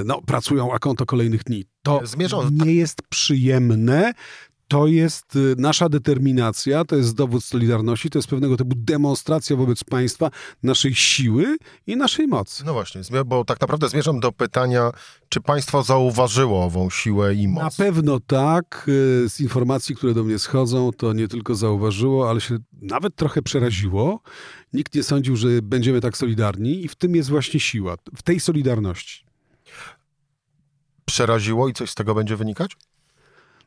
no, 0.04 0.22
pracują 0.22 0.72
a 0.72 0.78
konto 0.78 1.06
kolejnych 1.06 1.44
dni. 1.44 1.64
To 1.82 2.00
Zmierzą... 2.04 2.50
nie 2.50 2.74
jest 2.74 3.02
przyjemne, 3.08 4.12
to 4.68 4.86
jest 4.86 5.36
y, 5.36 5.54
nasza 5.58 5.88
determinacja, 5.88 6.84
to 6.84 6.96
jest 6.96 7.14
dowód 7.14 7.44
solidarności, 7.44 8.10
to 8.10 8.18
jest 8.18 8.28
pewnego 8.28 8.56
typu 8.56 8.72
demonstracja 8.76 9.56
wobec 9.56 9.84
państwa 9.84 10.30
naszej 10.62 10.94
siły 10.94 11.56
i 11.86 11.96
naszej 11.96 12.26
mocy. 12.26 12.64
No 12.66 12.72
właśnie, 12.72 13.00
bo 13.26 13.44
tak 13.44 13.60
naprawdę 13.60 13.88
zmierzam 13.88 14.20
do 14.20 14.32
pytania, 14.32 14.90
czy 15.28 15.40
państwo 15.40 15.82
zauważyło 15.82 16.64
ową 16.64 16.90
siłę 16.90 17.34
i 17.34 17.48
moc? 17.48 17.78
Na 17.78 17.84
pewno 17.84 18.20
tak. 18.20 18.86
Y, 18.88 19.28
z 19.28 19.40
informacji, 19.40 19.96
które 19.96 20.14
do 20.14 20.24
mnie 20.24 20.38
schodzą, 20.38 20.90
to 20.92 21.12
nie 21.12 21.28
tylko 21.28 21.54
zauważyło, 21.54 22.30
ale 22.30 22.40
się 22.40 22.58
nawet 22.82 23.16
trochę 23.16 23.42
przeraziło. 23.42 24.20
Nikt 24.72 24.94
nie 24.94 25.02
sądził, 25.02 25.36
że 25.36 25.48
będziemy 25.62 26.00
tak 26.00 26.16
solidarni 26.16 26.84
i 26.84 26.88
w 26.88 26.94
tym 26.94 27.16
jest 27.16 27.30
właśnie 27.30 27.60
siła, 27.60 27.96
w 28.16 28.22
tej 28.22 28.40
solidarności. 28.40 29.24
Przeraziło 31.04 31.68
i 31.68 31.72
coś 31.72 31.90
z 31.90 31.94
tego 31.94 32.14
będzie 32.14 32.36
wynikać? 32.36 32.76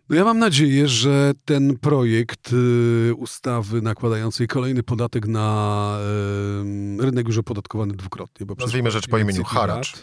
No 0.09 0.15
ja 0.15 0.23
mam 0.23 0.39
nadzieję, 0.39 0.87
że 0.87 1.33
ten 1.45 1.77
projekt 1.77 2.53
y, 2.53 3.15
ustawy 3.15 3.81
nakładającej 3.81 4.47
kolejny 4.47 4.83
podatek 4.83 5.27
na 5.27 5.99
rynek 6.99 7.27
już 7.27 7.37
opodatkowany 7.37 7.93
dwukrotnie. 7.93 8.45
Bo 8.45 8.55
Nazwijmy 8.59 8.91
rzecz 8.91 9.07
po 9.07 9.17
imieniu 9.17 9.43
haracz. 9.43 9.93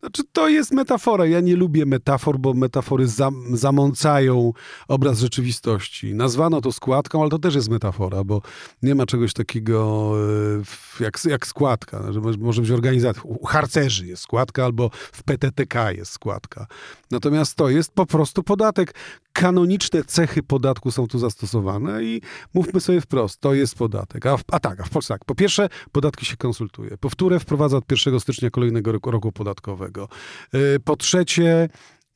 Znaczy, 0.00 0.22
to 0.32 0.48
jest 0.48 0.72
metafora. 0.72 1.26
Ja 1.26 1.40
nie 1.40 1.56
lubię 1.56 1.86
metafor, 1.86 2.38
bo 2.38 2.54
metafory 2.54 3.08
zam, 3.08 3.56
zamącają 3.56 4.52
obraz 4.88 5.18
rzeczywistości. 5.18 6.14
Nazwano 6.14 6.60
to 6.60 6.72
składką, 6.72 7.20
ale 7.20 7.30
to 7.30 7.38
też 7.38 7.54
jest 7.54 7.68
metafora, 7.68 8.24
bo 8.24 8.42
nie 8.82 8.94
ma 8.94 9.06
czegoś 9.06 9.32
takiego 9.32 10.12
e, 11.00 11.04
jak, 11.04 11.24
jak 11.24 11.46
składka. 11.46 12.12
Że 12.12 12.20
może 12.38 12.62
być 12.62 12.70
organizacja. 12.70 13.22
U 13.24 13.46
harcerzy 13.46 14.06
jest 14.06 14.22
składka, 14.22 14.64
albo 14.64 14.90
w 15.12 15.22
PTTK 15.22 15.92
jest 15.92 16.12
składka. 16.12 16.66
Natomiast 17.10 17.54
to 17.54 17.68
jest 17.68 17.92
po 17.92 18.06
prostu 18.06 18.42
podatek. 18.42 18.94
Kanoniczne 19.32 20.04
cechy 20.04 20.42
podatku 20.42 20.90
są 20.90 21.06
tu 21.06 21.18
zastosowane 21.18 22.04
i 22.04 22.20
mówmy 22.54 22.80
sobie 22.80 23.00
wprost, 23.00 23.40
to 23.40 23.54
jest 23.54 23.74
podatek. 23.74 24.26
A, 24.26 24.36
w, 24.36 24.42
a 24.52 24.60
tak, 24.60 24.80
a 24.80 24.84
w 24.84 24.90
Polsce 24.90 25.14
tak. 25.14 25.24
Po 25.24 25.34
pierwsze, 25.34 25.68
podatki 25.92 26.26
się 26.26 26.36
konsultuje. 26.36 26.98
Po 26.98 27.08
wtóre, 27.08 27.40
wprowadza 27.40 27.76
od 27.76 27.84
1 28.06 28.20
stycznia 28.20 28.50
kolejnego 28.50 28.92
roku, 28.92 29.10
roku 29.10 29.32
podatkowego. 29.92 30.08
Y, 30.54 30.80
po 30.80 30.96
trzecie, 30.96 31.68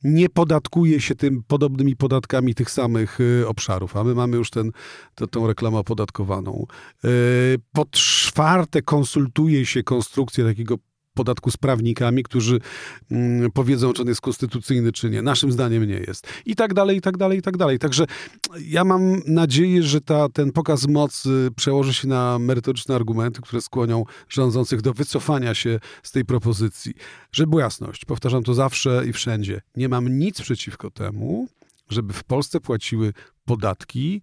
nie 0.03 0.29
podatkuje 0.29 1.01
się 1.01 1.15
tym 1.15 1.43
podobnymi 1.47 1.95
podatkami 1.95 2.55
tych 2.55 2.71
samych 2.71 3.19
y, 3.19 3.47
obszarów, 3.47 3.97
a 3.97 4.03
my 4.03 4.15
mamy 4.15 4.37
już 4.37 4.49
ten, 4.49 4.71
to, 5.15 5.27
tą 5.27 5.47
reklamę 5.47 5.77
opodatkowaną. 5.77 6.65
Y, 7.05 7.57
po 7.73 7.85
czwarte, 7.91 8.81
konsultuje 8.81 9.65
się 9.65 9.83
konstrukcję 9.83 10.45
takiego 10.45 10.77
podatku 11.13 11.51
z 11.51 11.57
prawnikami, 11.57 12.23
którzy 12.23 12.59
mm, 13.11 13.51
powiedzą, 13.51 13.93
czy 13.93 14.01
on 14.01 14.07
jest 14.07 14.21
konstytucyjny, 14.21 14.91
czy 14.91 15.09
nie. 15.09 15.21
Naszym 15.21 15.51
zdaniem 15.51 15.87
nie 15.87 15.97
jest. 16.07 16.27
I 16.45 16.55
tak 16.55 16.73
dalej, 16.73 16.97
i 16.97 17.01
tak 17.01 17.17
dalej, 17.17 17.39
i 17.39 17.41
tak 17.41 17.57
dalej. 17.57 17.79
Także 17.79 18.05
ja 18.61 18.83
mam 18.83 19.21
nadzieję, 19.27 19.83
że 19.83 20.01
ta, 20.01 20.29
ten 20.29 20.51
pokaz 20.51 20.87
mocy 20.87 21.49
przełoży 21.55 21.93
się 21.93 22.07
na 22.07 22.39
merytoryczne 22.39 22.95
argumenty, 22.95 23.41
które 23.41 23.61
skłonią 23.61 24.03
rządzących 24.29 24.81
do 24.81 24.93
wycofania 24.93 25.55
się 25.55 25.79
z 26.03 26.11
tej 26.11 26.25
propozycji. 26.25 26.93
Żeby 27.31 27.49
była 27.49 27.61
jasność, 27.61 28.05
powtarzam 28.05 28.43
to 28.43 28.53
zawsze 28.53 29.03
i 29.07 29.13
wszędzie. 29.13 29.61
Nie 29.75 29.89
mam 29.89 30.19
nic 30.19 30.41
przeciwko 30.41 30.91
temu, 30.91 31.47
żeby 31.89 32.13
w 32.13 32.23
Polsce 32.23 32.59
płaciły 32.59 33.13
podatki 33.45 34.21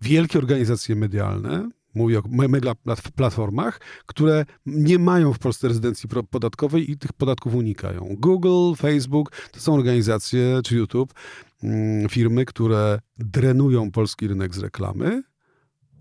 wielkie 0.00 0.38
organizacje 0.38 0.96
medialne, 0.96 1.70
Mówię 1.96 2.18
o 2.18 2.22
mega 2.28 2.74
platformach, 3.16 3.80
które 4.06 4.44
nie 4.66 4.98
mają 4.98 5.32
w 5.32 5.38
Polsce 5.38 5.68
rezydencji 5.68 6.08
podatkowej 6.30 6.90
i 6.90 6.98
tych 6.98 7.12
podatków 7.12 7.54
unikają. 7.54 8.16
Google, 8.18 8.74
Facebook 8.76 9.30
to 9.52 9.60
są 9.60 9.74
organizacje, 9.74 10.60
czy 10.64 10.76
YouTube, 10.76 11.14
mm, 11.62 12.08
firmy, 12.08 12.44
które 12.44 13.00
drenują 13.18 13.90
polski 13.90 14.28
rynek 14.28 14.54
z 14.54 14.58
reklamy. 14.58 15.22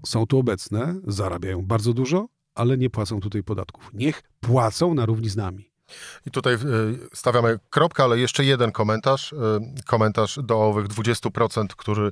Są 0.06 0.26
tu 0.26 0.38
obecne, 0.38 0.96
zarabiają 1.08 1.62
bardzo 1.62 1.94
dużo, 1.94 2.28
ale 2.56 2.78
nie 2.78 2.90
płacą 2.90 3.20
tutaj 3.20 3.44
podatków. 3.44 3.92
Niech 3.94 4.24
płacą 4.40 4.94
na 4.94 5.06
równi 5.06 5.30
z 5.30 5.36
nami. 5.36 5.72
I 6.26 6.32
tutaj 6.32 6.54
y, 6.54 6.58
stawiamy 7.14 7.60
kropkę, 7.70 8.04
ale 8.04 8.20
jeszcze 8.20 8.46
jeden 8.46 8.72
komentarz. 8.72 9.34
Y, 9.34 9.38
komentarz 9.86 10.40
do 10.44 10.62
owych 10.62 10.88
20%, 10.88 11.68
którzy 11.68 12.12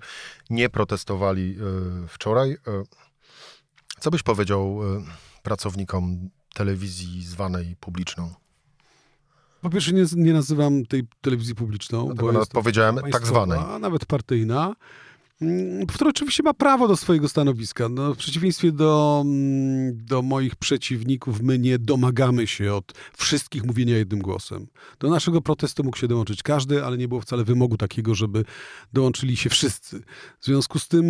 nie 0.49 0.69
protestowali 0.69 1.57
y, 2.03 2.07
wczoraj. 2.07 2.57
Co 4.03 4.11
byś 4.11 4.23
powiedział 4.23 4.79
e, 4.83 5.03
pracownikom 5.43 6.29
telewizji 6.53 7.23
zwanej 7.25 7.75
publiczną? 7.79 8.33
Po 9.61 9.69
pierwsze, 9.69 9.93
nie, 9.93 10.05
nie 10.15 10.33
nazywam 10.33 10.85
tej 10.85 11.07
telewizji 11.21 11.55
publiczną. 11.55 12.05
Dlatego 12.05 12.27
bo 12.27 12.31
nawet 12.31 12.49
powiedziałem 12.49 12.99
tak 13.11 13.27
zwanej. 13.27 13.59
A 13.59 13.79
nawet 13.79 14.05
partyjna 14.05 14.75
mm, 15.41 15.85
która 15.85 16.09
oczywiście 16.09 16.43
ma 16.43 16.53
prawo 16.53 16.87
do 16.87 16.97
swojego 16.97 17.29
stanowiska. 17.29 17.89
No, 17.89 18.13
w 18.13 18.17
przeciwieństwie 18.17 18.71
do, 18.71 19.21
mm, 19.25 20.05
do 20.05 20.21
moich 20.21 20.55
przeciwników, 20.55 21.41
my 21.41 21.59
nie 21.59 21.79
domagamy 21.79 22.47
się 22.47 22.73
od 22.73 22.93
wszystkich 23.17 23.63
mówienia 23.63 23.97
jednym 23.97 24.19
głosem. 24.19 24.67
Do 24.99 25.09
naszego 25.09 25.41
protestu 25.41 25.83
mógł 25.83 25.97
się 25.97 26.07
dołączyć 26.07 26.43
każdy, 26.43 26.85
ale 26.85 26.97
nie 26.97 27.07
było 27.07 27.21
wcale 27.21 27.43
wymogu 27.43 27.77
takiego, 27.77 28.15
żeby 28.15 28.45
dołączyli 28.93 29.37
się 29.37 29.49
wszyscy. 29.49 30.03
W 30.39 30.45
związku 30.45 30.79
z 30.79 30.87
tym 30.87 31.03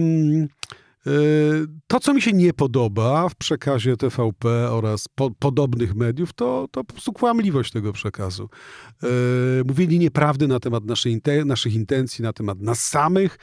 to, 1.88 2.00
co 2.00 2.14
mi 2.14 2.22
się 2.22 2.34
nie 2.34 2.54
podoba 2.54 3.30
w 3.30 3.36
przekazie 3.36 3.98
TVP 3.98 4.72
oraz 4.72 5.08
po, 5.16 5.32
podobnych 5.32 5.96
mediów, 5.96 6.34
to, 6.34 6.68
to 6.72 6.84
po 6.84 6.94
prostu 6.94 7.14
kłamliwość 7.14 7.72
tego 7.72 7.94
przekazu. 7.94 8.50
E, 9.04 9.08
mówienie 9.68 10.00
nieprawdy 10.00 10.48
na 10.48 10.60
temat 10.60 10.86
naszej, 10.86 11.22
naszych 11.46 11.74
intencji, 11.74 12.24
na 12.24 12.34
temat 12.34 12.60
nas 12.60 12.88
samych, 12.88 13.38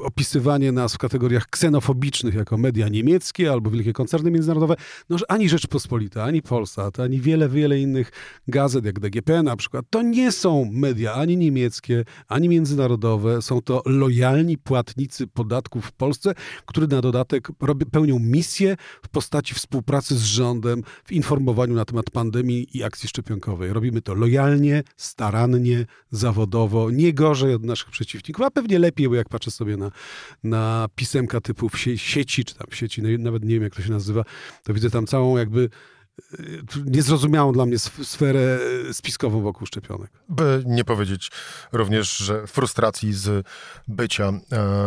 opisywanie 0.00 0.72
nas 0.72 0.94
w 0.94 0.98
kategoriach 0.98 1.46
ksenofobicznych 1.46 2.34
jako 2.34 2.58
media 2.58 2.88
niemieckie 2.88 3.52
albo 3.52 3.70
wielkie 3.70 3.92
koncerny 3.92 4.30
międzynarodowe, 4.30 4.76
no, 5.10 5.16
ani 5.28 5.48
Rzeczpospolita, 5.48 6.24
ani 6.24 6.42
Polsat, 6.42 7.00
ani 7.00 7.20
wiele, 7.20 7.48
wiele 7.48 7.80
innych 7.80 8.12
gazet, 8.48 8.84
jak 8.84 9.00
DGP 9.00 9.42
na 9.42 9.56
przykład, 9.56 9.84
to 9.90 10.02
nie 10.02 10.32
są 10.32 10.70
media 10.72 11.14
ani 11.14 11.36
niemieckie, 11.36 12.04
ani 12.28 12.48
międzynarodowe. 12.48 13.42
Są 13.42 13.62
to 13.62 13.82
lojalni 13.86 14.58
płatnicy 14.58 15.26
podatków 15.26 15.86
w 15.86 15.92
Polsce, 15.92 16.34
którzy 16.66 16.88
na 16.88 17.00
dodatek 17.00 17.48
robią, 17.60 17.86
pełnią 17.90 18.18
misję 18.18 18.76
w 19.02 19.08
postaci 19.08 19.54
współpracy 19.54 20.16
z 20.16 20.22
rządem 20.22 20.82
w 21.04 21.12
informowaniu 21.12 21.74
na 21.74 21.84
temat 21.84 22.10
pandemii 22.10 22.66
i 22.74 22.82
akcji 22.82 23.08
szczepionkowej. 23.08 23.72
Robimy 23.72 24.02
to 24.02 24.14
lojalnie, 24.14 24.82
starannie, 24.96 25.86
zawodowo, 26.10 26.90
nie 26.90 27.14
gorzej 27.14 27.54
od 27.54 27.64
naszych 27.64 27.90
przeciwników, 27.90 28.44
a 28.46 28.50
pewnie 28.50 28.78
lepiej, 28.78 29.08
bo 29.08 29.14
jak 29.14 29.28
patrzę 29.28 29.49
patrzę 29.50 29.56
sobie 29.56 29.76
na, 29.76 29.90
na 30.44 30.88
pisemka 30.94 31.40
typu 31.40 31.70
sieci, 31.96 32.44
czy 32.44 32.54
tam 32.54 32.66
w 32.70 32.76
sieci, 32.76 33.02
nawet 33.02 33.44
nie 33.44 33.54
wiem 33.54 33.62
jak 33.62 33.74
to 33.74 33.82
się 33.82 33.90
nazywa, 33.90 34.24
to 34.64 34.74
widzę 34.74 34.90
tam 34.90 35.06
całą 35.06 35.36
jakby 35.36 35.70
niezrozumiałą 36.86 37.52
dla 37.52 37.66
mnie 37.66 37.78
sferę 37.78 38.58
spiskową 38.92 39.40
wokół 39.40 39.66
szczepionek. 39.66 40.10
By 40.28 40.62
nie 40.66 40.84
powiedzieć 40.84 41.30
również, 41.72 42.16
że 42.16 42.46
frustracji 42.46 43.12
z 43.12 43.46
bycia 43.88 44.28
e, 44.28 44.40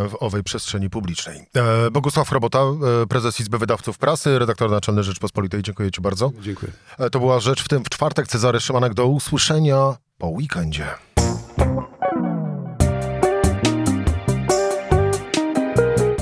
w 0.09 0.15
owej 0.19 0.43
przestrzeni 0.43 0.89
publicznej. 0.89 1.41
E, 1.55 1.91
Bogusław 1.91 2.31
Robota, 2.31 2.59
e, 2.59 3.07
prezes 3.07 3.39
Izby 3.39 3.57
Wydawców 3.57 3.97
Prasy, 3.97 4.39
redaktor 4.39 4.71
naczelny 4.71 5.03
Rzeczpospolitej. 5.03 5.61
Dziękuję 5.63 5.91
Ci 5.91 6.01
bardzo. 6.01 6.31
Dziękuję. 6.41 6.71
To 7.11 7.19
była 7.19 7.39
rzecz 7.39 7.63
w 7.63 7.67
tym 7.67 7.83
w 7.83 7.89
czwartek. 7.89 8.27
Cezary 8.27 8.59
Szymanek. 8.59 8.93
Do 8.93 9.07
usłyszenia 9.07 9.95
po 10.17 10.27
weekendzie. 10.27 11.12